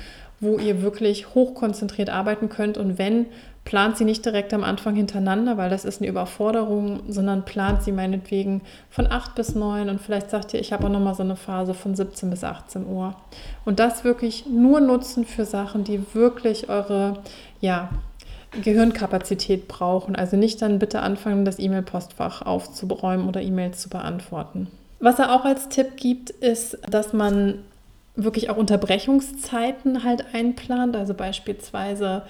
wo 0.42 0.58
ihr 0.58 0.82
wirklich 0.82 1.34
hochkonzentriert 1.34 2.10
arbeiten 2.10 2.48
könnt. 2.48 2.76
Und 2.76 2.98
wenn 2.98 3.26
plant 3.64 3.96
sie 3.96 4.04
nicht 4.04 4.24
direkt 4.24 4.52
am 4.52 4.64
Anfang 4.64 4.96
hintereinander, 4.96 5.56
weil 5.56 5.70
das 5.70 5.84
ist 5.84 6.00
eine 6.00 6.10
Überforderung, 6.10 7.00
sondern 7.08 7.44
plant 7.44 7.84
sie 7.84 7.92
meinetwegen 7.92 8.60
von 8.90 9.06
8 9.06 9.36
bis 9.36 9.54
9 9.54 9.88
und 9.88 10.00
vielleicht 10.00 10.30
sagt 10.30 10.52
ihr, 10.52 10.60
ich 10.60 10.72
habe 10.72 10.86
auch 10.86 10.90
nochmal 10.90 11.14
so 11.14 11.22
eine 11.22 11.36
Phase 11.36 11.74
von 11.74 11.94
17 11.94 12.28
bis 12.28 12.42
18 12.42 12.86
Uhr. 12.86 13.14
Und 13.64 13.78
das 13.78 14.02
wirklich 14.02 14.46
nur 14.46 14.80
nutzen 14.80 15.24
für 15.24 15.44
Sachen, 15.44 15.84
die 15.84 16.02
wirklich 16.12 16.68
eure, 16.68 17.18
ja, 17.60 17.90
Gehirnkapazität 18.60 19.68
brauchen. 19.68 20.16
Also 20.16 20.36
nicht 20.36 20.60
dann 20.60 20.78
bitte 20.78 21.00
anfangen, 21.00 21.44
das 21.44 21.58
E-Mail-Postfach 21.58 22.42
aufzuräumen 22.42 23.28
oder 23.28 23.40
E-Mails 23.40 23.80
zu 23.80 23.88
beantworten. 23.88 24.66
Was 24.98 25.18
er 25.18 25.34
auch 25.34 25.44
als 25.44 25.68
Tipp 25.68 25.96
gibt, 25.96 26.30
ist, 26.30 26.78
dass 26.90 27.12
man 27.12 27.60
wirklich 28.14 28.50
auch 28.50 28.56
Unterbrechungszeiten 28.56 30.04
halt 30.04 30.34
einplant. 30.34 30.96
Also 30.96 31.14
beispielsweise 31.14 32.22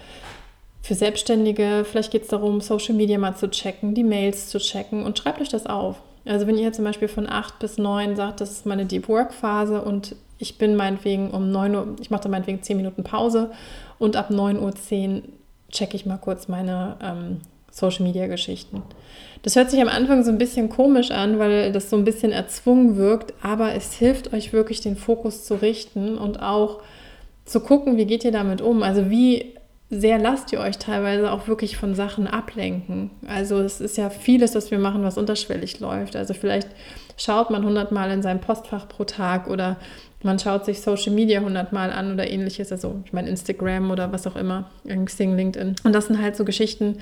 für 0.82 0.94
Selbstständige, 0.94 1.84
vielleicht 1.88 2.10
geht 2.10 2.22
es 2.22 2.28
darum, 2.28 2.60
Social 2.60 2.94
Media 2.94 3.18
mal 3.18 3.36
zu 3.36 3.48
checken, 3.48 3.94
die 3.94 4.04
Mails 4.04 4.48
zu 4.48 4.58
checken 4.58 5.04
und 5.04 5.18
schreibt 5.18 5.40
euch 5.40 5.48
das 5.48 5.66
auf. 5.66 5.96
Also 6.24 6.46
wenn 6.46 6.58
ihr 6.58 6.72
zum 6.72 6.84
Beispiel 6.84 7.08
von 7.08 7.28
8 7.28 7.58
bis 7.58 7.78
9 7.78 8.16
sagt, 8.16 8.40
das 8.40 8.50
ist 8.50 8.66
meine 8.66 8.86
Deep 8.86 9.08
Work 9.08 9.32
Phase 9.32 9.82
und 9.82 10.14
ich 10.38 10.58
bin 10.58 10.76
meinetwegen 10.76 11.30
um 11.30 11.50
9 11.50 11.74
Uhr, 11.74 11.96
ich 12.00 12.10
mache 12.10 12.22
da 12.22 12.28
meinetwegen 12.28 12.62
10 12.62 12.76
Minuten 12.76 13.04
Pause 13.04 13.50
und 13.98 14.16
ab 14.16 14.30
9.10 14.30 15.14
Uhr 15.16 15.22
checke 15.70 15.96
ich 15.96 16.06
mal 16.06 16.18
kurz 16.18 16.48
meine 16.48 16.96
ähm, 17.00 17.40
Social 17.72 18.04
Media 18.04 18.28
Geschichten. 18.28 18.82
Das 19.42 19.56
hört 19.56 19.70
sich 19.70 19.80
am 19.80 19.88
Anfang 19.88 20.22
so 20.22 20.30
ein 20.30 20.38
bisschen 20.38 20.68
komisch 20.68 21.10
an, 21.10 21.38
weil 21.38 21.72
das 21.72 21.90
so 21.90 21.96
ein 21.96 22.04
bisschen 22.04 22.30
erzwungen 22.30 22.96
wirkt, 22.96 23.34
aber 23.42 23.74
es 23.74 23.94
hilft 23.94 24.32
euch 24.32 24.52
wirklich 24.52 24.80
den 24.80 24.96
Fokus 24.96 25.44
zu 25.44 25.54
richten 25.54 26.16
und 26.16 26.40
auch 26.40 26.80
zu 27.44 27.58
gucken, 27.58 27.96
wie 27.96 28.06
geht 28.06 28.24
ihr 28.24 28.30
damit 28.30 28.60
um? 28.60 28.84
Also 28.84 29.10
wie 29.10 29.56
sehr 29.90 30.18
lasst 30.18 30.52
ihr 30.52 30.60
euch 30.60 30.78
teilweise 30.78 31.30
auch 31.30 31.48
wirklich 31.48 31.76
von 31.76 31.94
Sachen 31.94 32.26
ablenken. 32.26 33.10
Also 33.26 33.58
es 33.58 33.80
ist 33.80 33.98
ja 33.98 34.08
vieles, 34.08 34.54
was 34.54 34.70
wir 34.70 34.78
machen, 34.78 35.02
was 35.02 35.18
unterschwellig 35.18 35.80
läuft. 35.80 36.16
Also 36.16 36.32
vielleicht 36.32 36.68
schaut 37.18 37.50
man 37.50 37.60
100 37.60 37.92
Mal 37.92 38.10
in 38.10 38.22
seinem 38.22 38.40
Postfach 38.40 38.88
pro 38.88 39.04
Tag 39.04 39.48
oder 39.48 39.76
man 40.22 40.38
schaut 40.38 40.64
sich 40.64 40.80
Social 40.80 41.12
Media 41.12 41.40
100 41.40 41.74
Mal 41.74 41.90
an 41.90 42.14
oder 42.14 42.30
ähnliches. 42.30 42.72
Also 42.72 43.02
ich 43.04 43.12
meine 43.12 43.28
Instagram 43.28 43.90
oder 43.90 44.12
was 44.12 44.26
auch 44.26 44.36
immer, 44.36 44.70
Xing, 45.04 45.36
LinkedIn. 45.36 45.76
Und 45.84 45.92
das 45.92 46.06
sind 46.06 46.22
halt 46.22 46.36
so 46.36 46.46
Geschichten. 46.46 46.98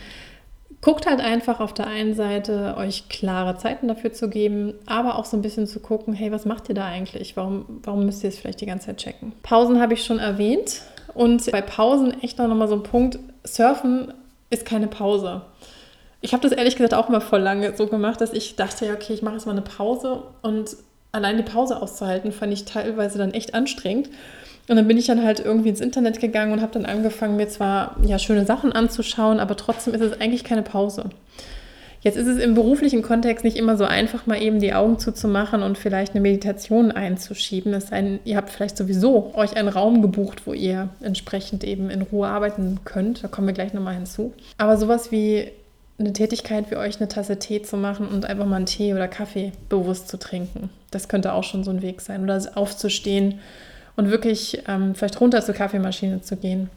Guckt 0.83 1.07
halt 1.07 1.21
einfach 1.21 1.61
auf 1.61 1.75
der 1.75 1.87
einen 1.89 2.15
Seite, 2.15 2.75
euch 2.79 3.09
klare 3.11 3.59
Zeiten 3.59 3.87
dafür 3.87 4.13
zu 4.13 4.31
geben, 4.31 4.73
aber 4.87 5.19
auch 5.19 5.27
so 5.27 5.37
ein 5.37 5.43
bisschen 5.43 5.67
zu 5.67 5.79
gucken, 5.79 6.15
hey, 6.15 6.33
was 6.33 6.47
macht 6.47 6.71
ihr 6.71 6.75
da 6.75 6.87
eigentlich? 6.87 7.37
Warum, 7.37 7.67
warum 7.83 8.07
müsst 8.07 8.25
ihr 8.25 8.29
es 8.31 8.39
vielleicht 8.39 8.63
die 8.63 8.67
ganze 8.67 8.87
Zeit 8.87 8.97
checken? 8.97 9.33
Pausen 9.43 9.81
habe 9.81 9.93
ich 9.93 10.05
schon 10.05 10.19
erwähnt. 10.19 10.81
Und 11.13 11.51
bei 11.51 11.61
Pausen 11.61 12.23
echt 12.23 12.39
noch 12.39 12.49
mal 12.55 12.69
so 12.69 12.77
ein 12.77 12.83
Punkt, 12.83 13.19
Surfen 13.45 14.15
ist 14.49 14.65
keine 14.65 14.87
Pause. 14.87 15.43
Ich 16.23 16.33
habe 16.33 16.43
das 16.43 16.53
ehrlich 16.53 16.77
gesagt 16.77 16.95
auch 16.95 17.09
mal 17.09 17.21
voll 17.21 17.41
lange 17.41 17.77
so 17.77 17.87
gemacht, 17.87 18.21
dass 18.21 18.33
ich 18.33 18.57
dachte, 18.57 18.87
ja, 18.87 18.95
okay, 18.95 19.13
ich 19.13 19.23
mache 19.23 19.35
jetzt 19.35 19.47
mal 19.47 19.53
eine 19.53 19.63
Pause 19.63 20.23
und 20.43 20.77
allein 21.13 21.37
die 21.37 21.43
Pause 21.43 21.81
auszuhalten, 21.81 22.33
fand 22.33 22.53
ich 22.53 22.65
teilweise 22.65 23.19
dann 23.19 23.33
echt 23.33 23.55
anstrengend. 23.55 24.09
Und 24.69 24.77
dann 24.77 24.87
bin 24.87 24.99
ich 24.99 25.07
dann 25.07 25.25
halt 25.25 25.41
irgendwie 25.41 25.71
ins 25.71 25.81
Internet 25.81 26.21
gegangen 26.21 26.53
und 26.53 26.61
habe 26.61 26.73
dann 26.73 26.87
angefangen, 26.87 27.37
mir 27.37 27.49
zwar 27.49 27.97
ja 28.05 28.19
schöne 28.19 28.47
Sachen 28.47 28.73
anzuschauen, 28.73 29.41
aber 29.41 29.57
trotzdem 29.57 29.95
ist 29.95 30.01
es 30.01 30.21
eigentlich 30.21 30.45
keine 30.45 30.63
Pause. 30.63 31.11
Jetzt 32.03 32.17
ist 32.17 32.29
es 32.29 32.39
im 32.39 32.55
beruflichen 32.55 33.03
Kontext 33.03 33.45
nicht 33.45 33.59
immer 33.59 33.77
so 33.77 33.85
einfach, 33.85 34.27
mal 34.27 34.41
eben 34.41 34.59
die 34.59 34.73
Augen 34.73 34.99
zuzumachen 34.99 35.63
und 35.63 35.77
vielleicht 35.77 36.13
eine 36.13 36.23
Meditation 36.23 36.93
einzuschieben. 36.93 37.75
Es 37.75 37.93
ein, 37.93 38.21
ihr 38.25 38.37
habt 38.37 38.49
vielleicht 38.49 38.79
sowieso 38.79 39.35
euch 39.35 39.57
einen 39.57 39.69
Raum 39.69 40.01
gebucht, 40.01 40.47
wo 40.47 40.55
ihr 40.55 40.89
entsprechend 41.03 41.63
eben 41.63 41.91
in 41.91 42.01
Ruhe 42.01 42.29
arbeiten 42.29 42.81
könnt. 42.85 43.23
Da 43.23 43.29
kommen 43.29 43.49
wir 43.49 43.55
gleich 43.55 43.75
nochmal 43.75 43.95
hinzu. 43.95 44.33
Aber 44.57 44.79
sowas 44.79 45.13
wie 45.13 45.51
eine 45.99 46.15
Tätigkeit 46.15 46.71
wie 46.71 46.77
euch 46.77 46.97
eine 46.99 47.09
Tasse 47.09 47.39
Tee 47.39 47.61
zu 47.61 47.77
machen 47.77 48.09
und 48.09 48.25
einfach 48.25 48.47
mal 48.47 48.57
einen 48.57 48.67
Tee 48.67 48.95
oder 48.95 49.07
Kaffee 49.07 49.53
bewusst 49.69 50.09
zu 50.09 50.19
trinken. 50.19 50.71
Das 50.91 51.09
könnte 51.09 51.35
auch 51.35 51.45
schon 51.45 51.65
so 51.65 51.71
ein 51.71 51.83
Weg 51.83 52.01
sein. 52.01 52.23
Oder 52.25 52.41
aufzustehen 52.55 53.41
und 54.01 54.11
wirklich 54.11 54.63
ähm, 54.67 54.95
vielleicht 54.95 55.21
runter 55.21 55.43
zur 55.43 55.55
Kaffeemaschine 55.55 56.23
zu 56.23 56.37
gehen 56.37 56.71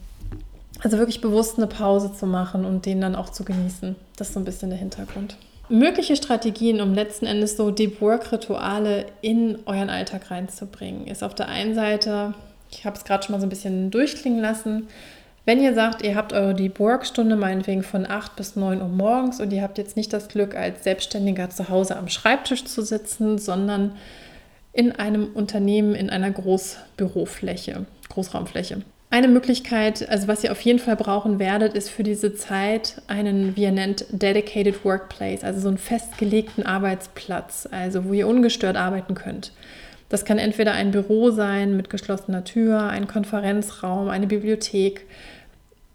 also 0.84 0.98
wirklich 0.98 1.20
bewusst 1.20 1.56
eine 1.56 1.66
Pause 1.66 2.12
zu 2.12 2.26
machen 2.26 2.64
und 2.64 2.86
den 2.86 3.00
dann 3.00 3.16
auch 3.16 3.30
zu 3.30 3.44
genießen. 3.44 3.96
Das 4.16 4.28
ist 4.28 4.34
so 4.34 4.40
ein 4.40 4.44
bisschen 4.44 4.70
der 4.70 4.78
Hintergrund. 4.78 5.36
Mögliche 5.68 6.14
Strategien, 6.14 6.80
um 6.80 6.92
letzten 6.92 7.24
Endes 7.24 7.56
so 7.56 7.70
Deep 7.70 8.00
Work-Rituale 8.00 9.06
in 9.22 9.58
euren 9.64 9.88
Alltag 9.88 10.30
reinzubringen, 10.30 11.06
ist 11.06 11.24
auf 11.24 11.34
der 11.34 11.48
einen 11.48 11.74
Seite, 11.74 12.34
ich 12.70 12.84
habe 12.84 12.96
es 12.96 13.04
gerade 13.04 13.24
schon 13.24 13.32
mal 13.32 13.40
so 13.40 13.46
ein 13.46 13.50
bisschen 13.50 13.90
durchklingen 13.90 14.40
lassen, 14.40 14.88
wenn 15.46 15.62
ihr 15.62 15.74
sagt, 15.74 16.02
ihr 16.02 16.16
habt 16.16 16.32
eure 16.32 16.54
Deep 16.54 16.78
Work-Stunde 16.78 17.36
meinetwegen 17.36 17.82
von 17.82 18.06
8 18.06 18.36
bis 18.36 18.56
9 18.56 18.80
Uhr 18.80 18.88
morgens 18.88 19.40
und 19.40 19.52
ihr 19.52 19.62
habt 19.62 19.78
jetzt 19.78 19.96
nicht 19.96 20.12
das 20.12 20.28
Glück, 20.28 20.54
als 20.54 20.84
Selbstständiger 20.84 21.50
zu 21.50 21.68
Hause 21.68 21.96
am 21.96 22.08
Schreibtisch 22.08 22.64
zu 22.64 22.82
sitzen, 22.82 23.38
sondern 23.38 23.92
in 24.74 24.92
einem 24.92 25.28
Unternehmen 25.32 25.94
in 25.94 26.10
einer 26.10 26.30
Großbürofläche, 26.30 27.86
Großraumfläche. 28.10 28.82
Eine 29.08 29.28
Möglichkeit, 29.28 30.08
also 30.08 30.26
was 30.26 30.42
ihr 30.42 30.50
auf 30.50 30.60
jeden 30.62 30.80
Fall 30.80 30.96
brauchen 30.96 31.38
werdet, 31.38 31.74
ist 31.74 31.88
für 31.88 32.02
diese 32.02 32.34
Zeit 32.34 33.00
einen, 33.06 33.54
wie 33.54 33.62
ihr 33.62 33.70
nennt, 33.70 34.06
Dedicated 34.10 34.84
Workplace, 34.84 35.44
also 35.44 35.60
so 35.60 35.68
einen 35.68 35.78
festgelegten 35.78 36.66
Arbeitsplatz, 36.66 37.68
also 37.70 38.06
wo 38.06 38.12
ihr 38.12 38.26
ungestört 38.26 38.76
arbeiten 38.76 39.14
könnt. 39.14 39.52
Das 40.08 40.24
kann 40.24 40.38
entweder 40.38 40.72
ein 40.72 40.90
Büro 40.90 41.30
sein 41.30 41.76
mit 41.76 41.90
geschlossener 41.90 42.42
Tür, 42.42 42.88
ein 42.88 43.06
Konferenzraum, 43.06 44.08
eine 44.08 44.26
Bibliothek. 44.26 45.06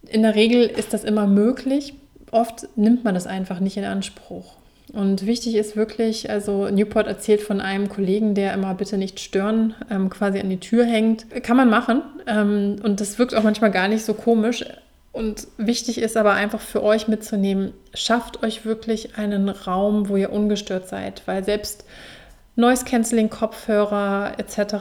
In 0.08 0.22
der 0.22 0.36
Regel 0.36 0.66
ist 0.68 0.94
das 0.94 1.04
immer 1.04 1.28
möglich. 1.28 1.96
Oft 2.32 2.70
nimmt 2.78 3.04
man 3.04 3.16
das 3.16 3.28
einfach 3.28 3.60
nicht 3.60 3.76
in 3.76 3.84
Anspruch. 3.84 4.59
Und 4.94 5.26
wichtig 5.26 5.56
ist 5.56 5.76
wirklich, 5.76 6.30
also 6.30 6.70
Newport 6.70 7.08
erzählt 7.08 7.42
von 7.42 7.62
einem 7.62 7.90
Kollegen, 7.90 8.34
der 8.34 8.54
immer 8.54 8.74
bitte 8.74 8.98
nicht 8.98 9.20
stören, 9.20 9.76
ähm, 9.90 10.10
quasi 10.10 10.40
an 10.40 10.50
die 10.50 10.60
Tür 10.60 10.86
hängt. 10.86 11.30
Kann 11.44 11.58
man 11.58 11.70
machen. 11.70 12.02
Ähm, 12.28 12.78
und 12.84 13.00
das 13.00 13.20
wirkt 13.20 13.36
auch 13.36 13.44
manchmal 13.44 13.72
gar 13.72 13.88
nicht 13.88 14.04
so 14.04 14.14
komisch. 14.14 14.66
Und 15.12 15.48
wichtig 15.58 15.98
ist 15.98 16.18
aber 16.18 16.34
einfach 16.34 16.62
für 16.62 16.84
euch 16.84 17.08
mitzunehmen, 17.08 17.74
schafft 17.94 18.44
euch 18.44 18.66
wirklich 18.66 19.18
einen 19.18 19.50
Raum, 19.50 20.08
wo 20.08 20.18
ihr 20.18 20.32
ungestört 20.32 20.88
seid, 20.88 21.24
weil 21.26 21.44
selbst 21.44 21.84
Noise 22.56 22.86
Cancelling, 22.86 23.30
Kopfhörer 23.30 24.34
etc. 24.38 24.74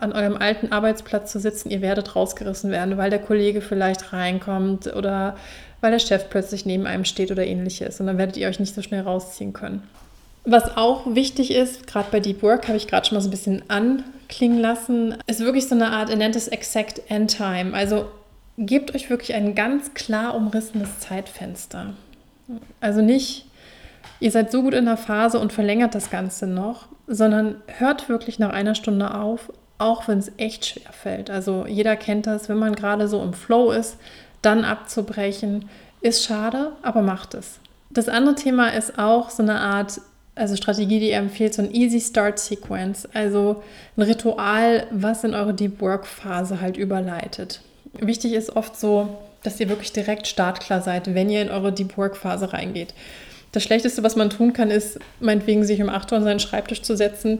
an 0.00 0.12
eurem 0.12 0.36
alten 0.36 0.72
Arbeitsplatz 0.72 1.32
zu 1.32 1.40
sitzen, 1.40 1.68
ihr 1.68 1.82
werdet 1.82 2.14
rausgerissen 2.14 2.70
werden, 2.70 2.96
weil 2.96 3.10
der 3.10 3.18
Kollege 3.18 3.60
vielleicht 3.60 4.12
reinkommt 4.12 4.94
oder 4.94 5.36
weil 5.84 5.90
der 5.90 5.98
Chef 5.98 6.30
plötzlich 6.30 6.64
neben 6.64 6.86
einem 6.86 7.04
steht 7.04 7.30
oder 7.30 7.46
ähnliches. 7.46 8.00
Und 8.00 8.06
dann 8.06 8.16
werdet 8.16 8.38
ihr 8.38 8.48
euch 8.48 8.58
nicht 8.58 8.74
so 8.74 8.80
schnell 8.80 9.02
rausziehen 9.02 9.52
können. 9.52 9.86
Was 10.46 10.78
auch 10.78 11.14
wichtig 11.14 11.50
ist, 11.50 11.86
gerade 11.86 12.08
bei 12.10 12.20
Deep 12.20 12.42
Work 12.42 12.68
habe 12.68 12.78
ich 12.78 12.86
gerade 12.86 13.06
schon 13.06 13.16
mal 13.16 13.20
so 13.20 13.28
ein 13.28 13.30
bisschen 13.30 13.62
anklingen 13.68 14.60
lassen, 14.60 15.18
ist 15.26 15.40
wirklich 15.40 15.68
so 15.68 15.74
eine 15.74 15.90
Art, 15.90 16.08
er 16.08 16.16
nennt 16.16 16.36
es 16.36 16.48
Exact 16.48 17.02
End 17.08 17.36
Time. 17.36 17.74
Also 17.74 18.06
gebt 18.56 18.94
euch 18.94 19.10
wirklich 19.10 19.34
ein 19.34 19.54
ganz 19.54 19.92
klar 19.92 20.34
umrissenes 20.34 21.00
Zeitfenster. 21.00 21.92
Also 22.80 23.02
nicht, 23.02 23.44
ihr 24.20 24.30
seid 24.30 24.50
so 24.50 24.62
gut 24.62 24.72
in 24.72 24.86
der 24.86 24.96
Phase 24.96 25.38
und 25.38 25.52
verlängert 25.52 25.94
das 25.94 26.08
Ganze 26.10 26.46
noch, 26.46 26.86
sondern 27.06 27.56
hört 27.66 28.08
wirklich 28.08 28.38
nach 28.38 28.54
einer 28.54 28.74
Stunde 28.74 29.12
auf, 29.12 29.52
auch 29.76 30.08
wenn 30.08 30.18
es 30.18 30.32
echt 30.38 30.64
schwer 30.64 30.92
fällt. 30.92 31.28
Also 31.28 31.66
jeder 31.68 31.94
kennt 31.96 32.26
das, 32.26 32.48
wenn 32.48 32.56
man 32.56 32.74
gerade 32.74 33.06
so 33.06 33.22
im 33.22 33.34
Flow 33.34 33.70
ist, 33.70 33.98
dann 34.44 34.64
abzubrechen, 34.64 35.68
ist 36.00 36.24
schade, 36.24 36.72
aber 36.82 37.02
macht 37.02 37.34
es. 37.34 37.58
Das 37.90 38.08
andere 38.08 38.34
Thema 38.34 38.68
ist 38.68 38.98
auch 38.98 39.30
so 39.30 39.42
eine 39.42 39.60
Art, 39.60 40.00
also 40.34 40.56
Strategie, 40.56 41.00
die 41.00 41.10
ihr 41.10 41.16
empfiehlt, 41.16 41.54
so 41.54 41.62
ein 41.62 41.72
Easy 41.72 42.00
Start 42.00 42.38
Sequence, 42.38 43.08
also 43.14 43.62
ein 43.96 44.02
Ritual, 44.02 44.86
was 44.90 45.24
in 45.24 45.34
eure 45.34 45.54
Deep 45.54 45.80
Work 45.80 46.06
Phase 46.06 46.60
halt 46.60 46.76
überleitet. 46.76 47.60
Wichtig 47.94 48.32
ist 48.32 48.54
oft 48.56 48.78
so, 48.78 49.16
dass 49.44 49.60
ihr 49.60 49.68
wirklich 49.68 49.92
direkt 49.92 50.26
startklar 50.26 50.82
seid, 50.82 51.14
wenn 51.14 51.30
ihr 51.30 51.42
in 51.42 51.50
eure 51.50 51.72
Deep 51.72 51.96
Work 51.96 52.16
Phase 52.16 52.52
reingeht. 52.52 52.94
Das 53.52 53.62
Schlechteste, 53.62 54.02
was 54.02 54.16
man 54.16 54.30
tun 54.30 54.52
kann, 54.52 54.70
ist, 54.70 54.98
meinetwegen 55.20 55.64
sich 55.64 55.80
um 55.80 55.88
8 55.88 56.10
Uhr 56.10 56.18
an 56.18 56.24
seinen 56.24 56.40
Schreibtisch 56.40 56.82
zu 56.82 56.96
setzen, 56.96 57.38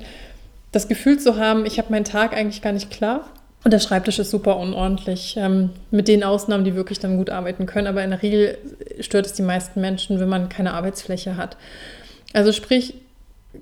das 0.70 0.86
Gefühl 0.86 1.18
zu 1.18 1.36
haben, 1.36 1.66
ich 1.66 1.78
habe 1.78 1.90
meinen 1.90 2.04
Tag 2.04 2.36
eigentlich 2.36 2.62
gar 2.62 2.72
nicht 2.72 2.90
klar 2.90 3.28
und 3.64 3.72
der 3.72 3.80
Schreibtisch 3.80 4.18
ist 4.18 4.30
super 4.30 4.58
unordentlich, 4.58 5.36
ähm, 5.38 5.70
mit 5.90 6.06
den 6.06 6.22
Ausnahmen, 6.22 6.64
die 6.64 6.74
wirklich 6.74 6.98
dann 6.98 7.16
gut 7.16 7.30
arbeiten 7.30 7.64
können. 7.64 7.86
Aber 7.86 8.04
in 8.04 8.10
der 8.10 8.22
Regel 8.22 8.58
stört 9.00 9.24
es 9.24 9.32
die 9.32 9.42
meisten 9.42 9.80
Menschen, 9.80 10.20
wenn 10.20 10.28
man 10.28 10.50
keine 10.50 10.74
Arbeitsfläche 10.74 11.38
hat. 11.38 11.56
Also 12.34 12.52
sprich, 12.52 12.94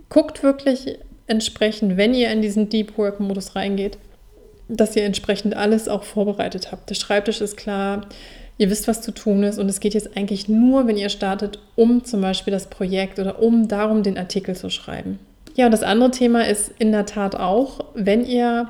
guckt 0.08 0.42
wirklich 0.42 0.98
entsprechend, 1.28 1.96
wenn 1.96 2.14
ihr 2.14 2.32
in 2.32 2.42
diesen 2.42 2.68
Deep 2.68 2.98
Work-Modus 2.98 3.54
reingeht, 3.54 3.96
dass 4.68 4.96
ihr 4.96 5.04
entsprechend 5.04 5.56
alles 5.56 5.88
auch 5.88 6.02
vorbereitet 6.02 6.72
habt. 6.72 6.90
Der 6.90 6.94
Schreibtisch 6.96 7.40
ist 7.40 7.56
klar, 7.56 8.06
ihr 8.58 8.70
wisst, 8.70 8.88
was 8.88 9.02
zu 9.02 9.12
tun 9.12 9.44
ist 9.44 9.58
und 9.58 9.68
es 9.68 9.78
geht 9.78 9.94
jetzt 9.94 10.16
eigentlich 10.16 10.48
nur, 10.48 10.86
wenn 10.88 10.96
ihr 10.96 11.10
startet, 11.10 11.60
um 11.76 12.04
zum 12.04 12.20
Beispiel 12.22 12.52
das 12.52 12.66
Projekt 12.66 13.20
oder 13.20 13.40
um 13.40 13.68
darum, 13.68 14.02
den 14.02 14.18
Artikel 14.18 14.56
zu 14.56 14.68
schreiben. 14.68 15.20
Ja, 15.54 15.66
und 15.66 15.72
das 15.72 15.82
andere 15.82 16.10
Thema 16.10 16.46
ist 16.46 16.72
in 16.78 16.92
der 16.92 17.06
Tat 17.06 17.36
auch, 17.36 17.84
wenn 17.94 18.24
ihr 18.24 18.68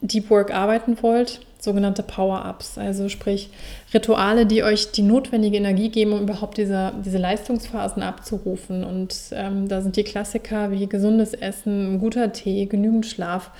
Deep 0.00 0.30
Work 0.30 0.52
arbeiten 0.52 0.96
wollt, 1.02 1.40
sogenannte 1.58 2.02
Power-Ups, 2.02 2.78
also 2.78 3.08
sprich 3.08 3.50
Rituale, 3.92 4.46
die 4.46 4.62
euch 4.62 4.92
die 4.92 5.02
notwendige 5.02 5.56
Energie 5.56 5.88
geben, 5.88 6.12
um 6.12 6.22
überhaupt 6.22 6.56
diese, 6.56 6.92
diese 7.04 7.18
Leistungsphasen 7.18 8.02
abzurufen. 8.02 8.84
Und 8.84 9.16
ähm, 9.32 9.68
da 9.68 9.80
sind 9.80 9.96
die 9.96 10.04
Klassiker 10.04 10.70
wie 10.70 10.86
gesundes 10.86 11.34
Essen, 11.34 11.98
guter 11.98 12.32
Tee, 12.32 12.66
genügend 12.66 13.06
Schlaf, 13.06 13.50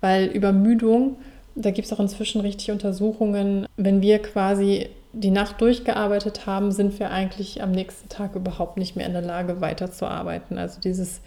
weil 0.00 0.26
Übermüdung, 0.26 1.16
da 1.56 1.70
gibt 1.72 1.86
es 1.86 1.92
auch 1.92 2.00
inzwischen 2.00 2.40
richtig 2.40 2.70
Untersuchungen, 2.70 3.66
wenn 3.76 4.00
wir 4.00 4.20
quasi 4.20 4.88
die 5.12 5.30
Nacht 5.30 5.60
durchgearbeitet 5.60 6.46
haben, 6.46 6.70
sind 6.70 7.00
wir 7.00 7.10
eigentlich 7.10 7.62
am 7.62 7.72
nächsten 7.72 8.08
Tag 8.08 8.36
überhaupt 8.36 8.76
nicht 8.76 8.94
mehr 8.94 9.06
in 9.06 9.12
der 9.12 9.22
Lage, 9.22 9.60
weiterzuarbeiten. 9.60 10.56
Also 10.56 10.80
dieses 10.80 11.20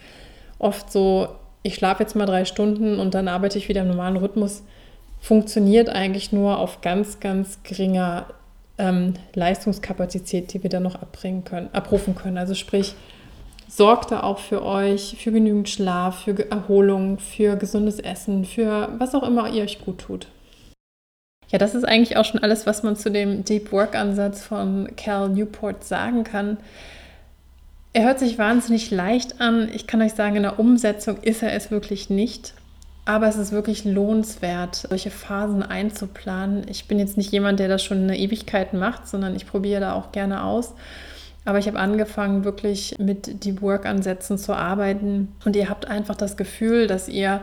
oft 0.58 0.90
so, 0.90 1.28
ich 1.64 1.74
schlafe 1.74 2.02
jetzt 2.02 2.14
mal 2.14 2.26
drei 2.26 2.44
Stunden 2.44 3.00
und 3.00 3.14
dann 3.14 3.26
arbeite 3.26 3.58
ich 3.58 3.68
wieder 3.68 3.80
im 3.80 3.88
normalen 3.88 4.18
Rhythmus, 4.18 4.62
funktioniert 5.20 5.88
eigentlich 5.88 6.30
nur 6.30 6.58
auf 6.58 6.82
ganz, 6.82 7.18
ganz 7.18 7.58
geringer 7.62 8.26
ähm, 8.76 9.14
Leistungskapazität, 9.32 10.52
die 10.52 10.62
wir 10.62 10.68
dann 10.68 10.82
noch 10.82 10.96
abbringen 10.96 11.44
können, 11.44 11.70
abrufen 11.72 12.14
können. 12.14 12.36
Also 12.36 12.54
sprich, 12.54 12.94
sorgt 13.66 14.10
da 14.10 14.22
auch 14.22 14.40
für 14.40 14.62
euch, 14.62 15.16
für 15.18 15.32
genügend 15.32 15.70
Schlaf, 15.70 16.24
für 16.24 16.50
Erholung, 16.50 17.18
für 17.18 17.56
gesundes 17.56 17.98
Essen, 17.98 18.44
für 18.44 18.90
was 18.98 19.14
auch 19.14 19.22
immer 19.22 19.48
ihr 19.50 19.62
euch 19.62 19.82
gut 19.82 19.98
tut. 19.98 20.28
Ja, 21.48 21.58
das 21.58 21.74
ist 21.74 21.84
eigentlich 21.84 22.18
auch 22.18 22.26
schon 22.26 22.42
alles, 22.42 22.66
was 22.66 22.82
man 22.82 22.94
zu 22.94 23.10
dem 23.10 23.44
Deep 23.44 23.72
Work-Ansatz 23.72 24.42
von 24.42 24.94
Cal 24.96 25.30
Newport 25.30 25.82
sagen 25.82 26.24
kann. 26.24 26.58
Er 27.96 28.06
hört 28.06 28.18
sich 28.18 28.38
wahnsinnig 28.38 28.90
leicht 28.90 29.40
an. 29.40 29.70
Ich 29.72 29.86
kann 29.86 30.02
euch 30.02 30.14
sagen, 30.14 30.34
in 30.34 30.42
der 30.42 30.58
Umsetzung 30.58 31.18
ist 31.22 31.44
er 31.44 31.52
es 31.52 31.70
wirklich 31.70 32.10
nicht. 32.10 32.52
Aber 33.04 33.28
es 33.28 33.36
ist 33.36 33.52
wirklich 33.52 33.84
lohnenswert, 33.84 34.74
solche 34.74 35.12
Phasen 35.12 35.62
einzuplanen. 35.62 36.66
Ich 36.68 36.88
bin 36.88 36.98
jetzt 36.98 37.16
nicht 37.16 37.30
jemand, 37.30 37.60
der 37.60 37.68
das 37.68 37.84
schon 37.84 38.02
eine 38.02 38.18
Ewigkeit 38.18 38.72
macht, 38.74 39.06
sondern 39.06 39.36
ich 39.36 39.46
probiere 39.46 39.80
da 39.80 39.92
auch 39.92 40.10
gerne 40.10 40.42
aus. 40.42 40.74
Aber 41.44 41.58
ich 41.58 41.68
habe 41.68 41.78
angefangen, 41.78 42.44
wirklich 42.44 42.96
mit 42.98 43.44
Deep 43.44 43.62
Work-Ansätzen 43.62 44.38
zu 44.38 44.54
arbeiten. 44.54 45.28
Und 45.44 45.54
ihr 45.54 45.68
habt 45.68 45.86
einfach 45.86 46.16
das 46.16 46.36
Gefühl, 46.36 46.88
dass 46.88 47.08
ihr 47.08 47.42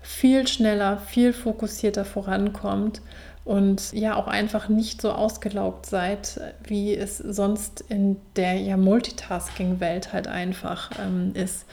viel 0.00 0.48
schneller, 0.48 0.98
viel 0.98 1.32
fokussierter 1.32 2.04
vorankommt 2.04 3.00
und 3.44 3.92
ja 3.92 4.16
auch 4.16 4.26
einfach 4.26 4.68
nicht 4.68 5.02
so 5.02 5.12
ausgelaugt 5.12 5.86
seid, 5.86 6.40
wie 6.64 6.94
es 6.94 7.18
sonst 7.18 7.84
in 7.88 8.16
der 8.36 8.54
ja 8.54 8.76
Multitasking-Welt 8.76 10.12
halt 10.12 10.28
einfach 10.28 10.90
ähm, 10.98 11.32
ist. 11.34 11.66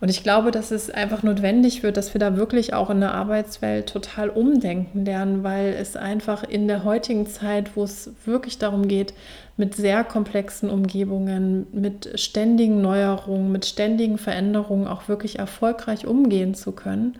Und 0.00 0.08
ich 0.08 0.22
glaube, 0.22 0.50
dass 0.50 0.70
es 0.70 0.88
einfach 0.88 1.22
notwendig 1.22 1.82
wird, 1.82 1.98
dass 1.98 2.14
wir 2.14 2.20
da 2.20 2.34
wirklich 2.36 2.72
auch 2.72 2.88
in 2.88 3.00
der 3.00 3.12
Arbeitswelt 3.12 3.86
total 3.86 4.30
umdenken 4.30 5.04
lernen, 5.04 5.42
weil 5.42 5.74
es 5.74 5.94
einfach 5.94 6.42
in 6.42 6.68
der 6.68 6.84
heutigen 6.84 7.26
Zeit, 7.26 7.76
wo 7.76 7.84
es 7.84 8.10
wirklich 8.24 8.56
darum 8.56 8.88
geht, 8.88 9.12
mit 9.58 9.74
sehr 9.74 10.04
komplexen 10.04 10.70
Umgebungen, 10.70 11.66
mit 11.72 12.18
ständigen 12.18 12.80
Neuerungen, 12.80 13.52
mit 13.52 13.66
ständigen 13.66 14.16
Veränderungen 14.16 14.86
auch 14.86 15.08
wirklich 15.08 15.38
erfolgreich 15.38 16.06
umgehen 16.06 16.54
zu 16.54 16.72
können 16.72 17.18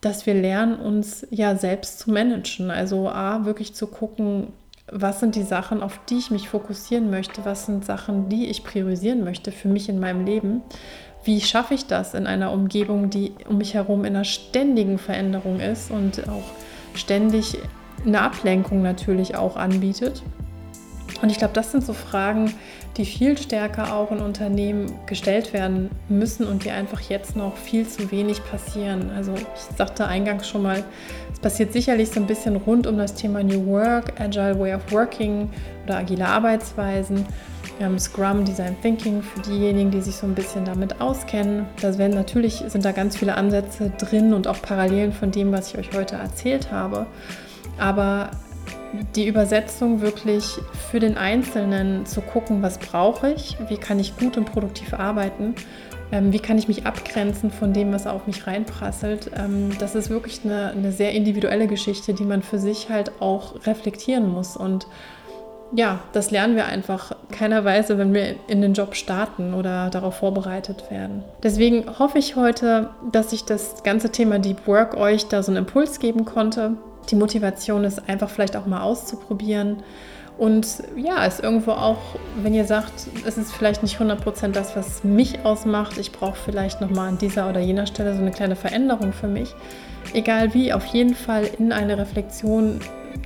dass 0.00 0.26
wir 0.26 0.34
lernen, 0.34 0.78
uns 0.78 1.26
ja 1.30 1.56
selbst 1.56 1.98
zu 2.00 2.10
managen. 2.10 2.70
Also 2.70 3.08
A, 3.08 3.44
wirklich 3.44 3.74
zu 3.74 3.86
gucken, 3.86 4.48
was 4.90 5.20
sind 5.20 5.34
die 5.34 5.42
Sachen, 5.42 5.82
auf 5.82 6.00
die 6.08 6.18
ich 6.18 6.30
mich 6.30 6.48
fokussieren 6.48 7.10
möchte, 7.10 7.44
was 7.44 7.66
sind 7.66 7.84
Sachen, 7.84 8.28
die 8.28 8.46
ich 8.46 8.64
priorisieren 8.64 9.24
möchte 9.24 9.52
für 9.52 9.68
mich 9.68 9.88
in 9.88 10.00
meinem 10.00 10.24
Leben. 10.24 10.62
Wie 11.24 11.40
schaffe 11.40 11.74
ich 11.74 11.86
das 11.86 12.14
in 12.14 12.26
einer 12.26 12.52
Umgebung, 12.52 13.10
die 13.10 13.32
um 13.48 13.58
mich 13.58 13.74
herum 13.74 14.04
in 14.04 14.14
einer 14.14 14.24
ständigen 14.24 14.98
Veränderung 14.98 15.60
ist 15.60 15.90
und 15.90 16.28
auch 16.28 16.44
ständig 16.94 17.58
eine 18.06 18.22
Ablenkung 18.22 18.82
natürlich 18.82 19.36
auch 19.36 19.56
anbietet? 19.56 20.22
Und 21.20 21.30
ich 21.30 21.38
glaube, 21.38 21.54
das 21.54 21.72
sind 21.72 21.84
so 21.84 21.92
Fragen, 21.92 22.54
die 22.96 23.04
viel 23.04 23.36
stärker 23.38 23.94
auch 23.94 24.10
in 24.10 24.18
Unternehmen 24.18 24.92
gestellt 25.06 25.52
werden 25.52 25.90
müssen 26.08 26.46
und 26.46 26.64
die 26.64 26.70
einfach 26.70 27.00
jetzt 27.00 27.36
noch 27.36 27.56
viel 27.56 27.86
zu 27.86 28.10
wenig 28.10 28.42
passieren. 28.44 29.10
Also 29.16 29.34
ich 29.34 29.76
sagte 29.76 30.06
eingangs 30.06 30.48
schon 30.48 30.62
mal, 30.62 30.84
es 31.32 31.38
passiert 31.40 31.72
sicherlich 31.72 32.10
so 32.10 32.20
ein 32.20 32.26
bisschen 32.26 32.56
rund 32.56 32.86
um 32.86 32.98
das 32.98 33.14
Thema 33.14 33.42
New 33.42 33.66
Work, 33.66 34.20
Agile 34.20 34.58
Way 34.58 34.74
of 34.74 34.92
Working 34.92 35.50
oder 35.84 35.98
agile 35.98 36.26
Arbeitsweisen. 36.26 37.26
Wir 37.78 37.86
haben 37.86 37.98
Scrum, 37.98 38.44
Design 38.44 38.76
Thinking 38.82 39.22
für 39.22 39.40
diejenigen, 39.42 39.92
die 39.92 40.00
sich 40.00 40.16
so 40.16 40.26
ein 40.26 40.34
bisschen 40.34 40.64
damit 40.64 41.00
auskennen. 41.00 41.66
Da 41.80 41.96
werden 41.96 42.14
natürlich 42.14 42.64
sind 42.66 42.84
da 42.84 42.90
ganz 42.90 43.16
viele 43.16 43.36
Ansätze 43.36 43.92
drin 43.98 44.34
und 44.34 44.48
auch 44.48 44.60
Parallelen 44.60 45.12
von 45.12 45.30
dem, 45.30 45.52
was 45.52 45.72
ich 45.72 45.78
euch 45.78 45.96
heute 45.96 46.16
erzählt 46.16 46.72
habe. 46.72 47.06
Aber 47.78 48.30
die 49.14 49.26
Übersetzung 49.26 50.00
wirklich 50.00 50.44
für 50.90 51.00
den 51.00 51.16
Einzelnen 51.16 52.06
zu 52.06 52.20
gucken, 52.20 52.62
was 52.62 52.78
brauche 52.78 53.32
ich, 53.32 53.56
wie 53.68 53.76
kann 53.76 53.98
ich 53.98 54.16
gut 54.16 54.36
und 54.36 54.46
produktiv 54.46 54.94
arbeiten, 54.94 55.54
ähm, 56.10 56.32
wie 56.32 56.38
kann 56.38 56.58
ich 56.58 56.68
mich 56.68 56.86
abgrenzen 56.86 57.50
von 57.50 57.72
dem, 57.72 57.92
was 57.92 58.06
auf 58.06 58.26
mich 58.26 58.46
reinprasselt. 58.46 59.30
Ähm, 59.36 59.70
das 59.78 59.94
ist 59.94 60.10
wirklich 60.10 60.40
eine, 60.44 60.70
eine 60.70 60.92
sehr 60.92 61.12
individuelle 61.12 61.66
Geschichte, 61.66 62.14
die 62.14 62.24
man 62.24 62.42
für 62.42 62.58
sich 62.58 62.88
halt 62.88 63.20
auch 63.20 63.66
reflektieren 63.66 64.28
muss. 64.28 64.56
Und 64.56 64.86
ja, 65.74 66.00
das 66.12 66.30
lernen 66.30 66.56
wir 66.56 66.64
einfach 66.64 67.12
keiner 67.30 67.64
Weise, 67.64 67.98
wenn 67.98 68.14
wir 68.14 68.36
in 68.48 68.62
den 68.62 68.72
Job 68.72 68.94
starten 68.94 69.52
oder 69.52 69.90
darauf 69.90 70.16
vorbereitet 70.16 70.90
werden. 70.90 71.24
Deswegen 71.42 71.98
hoffe 71.98 72.18
ich 72.18 72.36
heute, 72.36 72.90
dass 73.12 73.34
ich 73.34 73.44
das 73.44 73.82
ganze 73.82 74.10
Thema 74.10 74.38
Deep 74.38 74.66
Work 74.66 74.96
euch 74.96 75.26
da 75.26 75.42
so 75.42 75.52
einen 75.52 75.66
Impuls 75.66 76.00
geben 76.00 76.24
konnte, 76.24 76.78
die 77.10 77.16
Motivation 77.16 77.84
ist 77.84 78.08
einfach 78.08 78.30
vielleicht 78.30 78.56
auch 78.56 78.66
mal 78.66 78.82
auszuprobieren. 78.82 79.82
Und 80.38 80.84
ja, 80.96 81.24
ist 81.24 81.40
irgendwo 81.40 81.72
auch, 81.72 81.98
wenn 82.42 82.54
ihr 82.54 82.64
sagt, 82.64 82.92
es 83.26 83.36
ist 83.36 83.52
vielleicht 83.52 83.82
nicht 83.82 83.98
100% 83.98 84.52
das, 84.52 84.76
was 84.76 85.02
mich 85.02 85.44
ausmacht, 85.44 85.98
ich 85.98 86.12
brauche 86.12 86.36
vielleicht 86.36 86.80
nochmal 86.80 87.08
an 87.08 87.18
dieser 87.18 87.48
oder 87.48 87.58
jener 87.58 87.86
Stelle 87.86 88.14
so 88.14 88.20
eine 88.20 88.30
kleine 88.30 88.54
Veränderung 88.54 89.12
für 89.12 89.26
mich. 89.26 89.52
Egal 90.14 90.54
wie, 90.54 90.72
auf 90.72 90.86
jeden 90.86 91.16
Fall 91.16 91.50
in 91.58 91.72
eine 91.72 91.98
Reflexion 91.98 92.78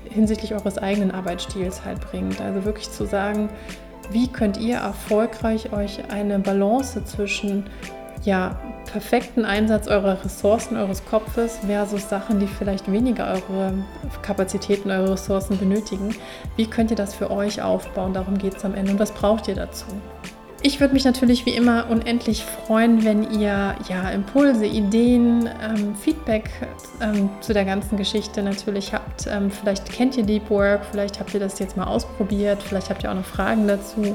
hinsichtlich 0.09 0.55
eures 0.55 0.79
eigenen 0.79 1.11
Arbeitsstils 1.11 1.85
halt 1.85 2.01
bringt. 2.01 2.40
Also 2.40 2.64
wirklich 2.64 2.90
zu 2.90 3.05
sagen, 3.05 3.51
wie 4.11 4.29
könnt 4.29 4.57
ihr 4.57 4.77
erfolgreich 4.77 5.73
euch 5.73 6.11
eine 6.11 6.38
Balance 6.38 7.05
zwischen 7.05 7.64
ja, 8.25 8.57
perfekten 8.91 9.45
Einsatz 9.45 9.89
eurer 9.89 10.25
Ressourcen, 10.25 10.77
eures 10.77 11.05
Kopfes 11.05 11.59
versus 11.67 12.09
Sachen, 12.09 12.41
die 12.41 12.47
vielleicht 12.47 12.91
weniger 12.91 13.27
eure 13.33 13.75
Kapazitäten, 14.23 14.91
eure 14.91 15.13
Ressourcen 15.13 15.59
benötigen. 15.59 16.15
Wie 16.57 16.67
könnt 16.67 16.91
ihr 16.91 16.97
das 16.97 17.15
für 17.15 17.31
euch 17.31 17.63
aufbauen? 17.63 18.13
Darum 18.13 18.39
geht 18.39 18.57
es 18.57 18.65
am 18.65 18.75
Ende. 18.75 18.93
Und 18.93 18.99
was 18.99 19.13
braucht 19.13 19.49
ihr 19.49 19.55
dazu? 19.55 19.87
Ich 20.65 20.79
würde 20.79 20.95
mich 20.95 21.05
natürlich 21.05 21.45
wie 21.45 21.51
immer 21.51 21.91
unendlich 21.91 22.45
freuen, 22.45 23.05
wenn 23.05 23.33
ihr 23.33 23.75
ja 23.89 24.11
Impulse, 24.15 24.65
Ideen, 24.65 25.51
ähm, 25.61 25.97
Feedback 25.97 26.51
ähm, 27.01 27.31
zu 27.41 27.53
der 27.53 27.65
ganzen 27.65 27.97
Geschichte 27.97 28.45
natürlich 28.45 28.93
habt. 28.93 29.27
Ähm, 29.27 29.51
vielleicht 29.51 29.91
kennt 29.91 30.17
ihr 30.17 30.23
Deep 30.23 30.49
Work, 30.51 30.83
vielleicht 30.89 31.19
habt 31.19 31.35
ihr 31.35 31.41
das 31.41 31.59
jetzt 31.59 31.77
mal 31.77 31.87
ausprobiert, 31.87 32.63
vielleicht 32.63 32.91
habt 32.91 33.03
ihr 33.03 33.11
auch 33.11 33.17
noch 33.17 33.25
Fragen 33.25 33.67
dazu. 33.67 34.15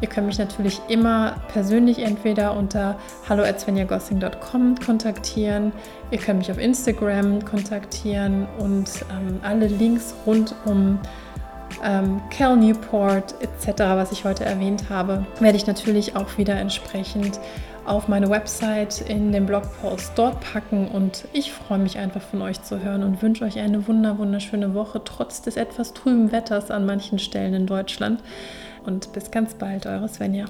Ihr 0.00 0.08
könnt 0.08 0.28
mich 0.28 0.38
natürlich 0.38 0.80
immer 0.88 1.36
persönlich 1.52 1.98
entweder 1.98 2.56
unter 2.56 2.96
hallo@svenjagossing.com 3.28 4.76
kontaktieren. 4.84 5.72
Ihr 6.10 6.18
könnt 6.18 6.38
mich 6.38 6.50
auf 6.50 6.58
Instagram 6.58 7.44
kontaktieren 7.44 8.46
und 8.58 8.88
ähm, 9.10 9.40
alle 9.42 9.66
Links 9.66 10.14
rund 10.24 10.54
um 10.64 11.00
ähm, 11.84 12.20
Cal 12.30 12.56
Newport 12.56 13.34
etc., 13.40 13.78
was 13.78 14.12
ich 14.12 14.24
heute 14.24 14.44
erwähnt 14.44 14.84
habe, 14.88 15.26
werde 15.40 15.56
ich 15.56 15.66
natürlich 15.66 16.16
auch 16.16 16.38
wieder 16.38 16.54
entsprechend 16.54 17.40
auf 17.84 18.06
meine 18.06 18.28
Website 18.28 19.00
in 19.00 19.32
den 19.32 19.46
Blogpost 19.46 20.12
dort 20.14 20.40
packen 20.40 20.88
und 20.88 21.26
ich 21.32 21.52
freue 21.52 21.78
mich 21.78 21.96
einfach 21.96 22.20
von 22.20 22.42
euch 22.42 22.62
zu 22.62 22.82
hören 22.82 23.02
und 23.02 23.22
wünsche 23.22 23.44
euch 23.44 23.58
eine 23.58 23.88
wunder 23.88 24.18
wunderschöne 24.18 24.74
Woche 24.74 25.00
trotz 25.02 25.40
des 25.40 25.56
etwas 25.56 25.94
trüben 25.94 26.30
Wetters 26.30 26.70
an 26.70 26.84
manchen 26.84 27.18
Stellen 27.18 27.54
in 27.54 27.66
Deutschland 27.66 28.22
und 28.88 29.12
bis 29.12 29.30
ganz 29.30 29.54
bald, 29.54 29.86
eure 29.86 30.08
Svenja. 30.08 30.46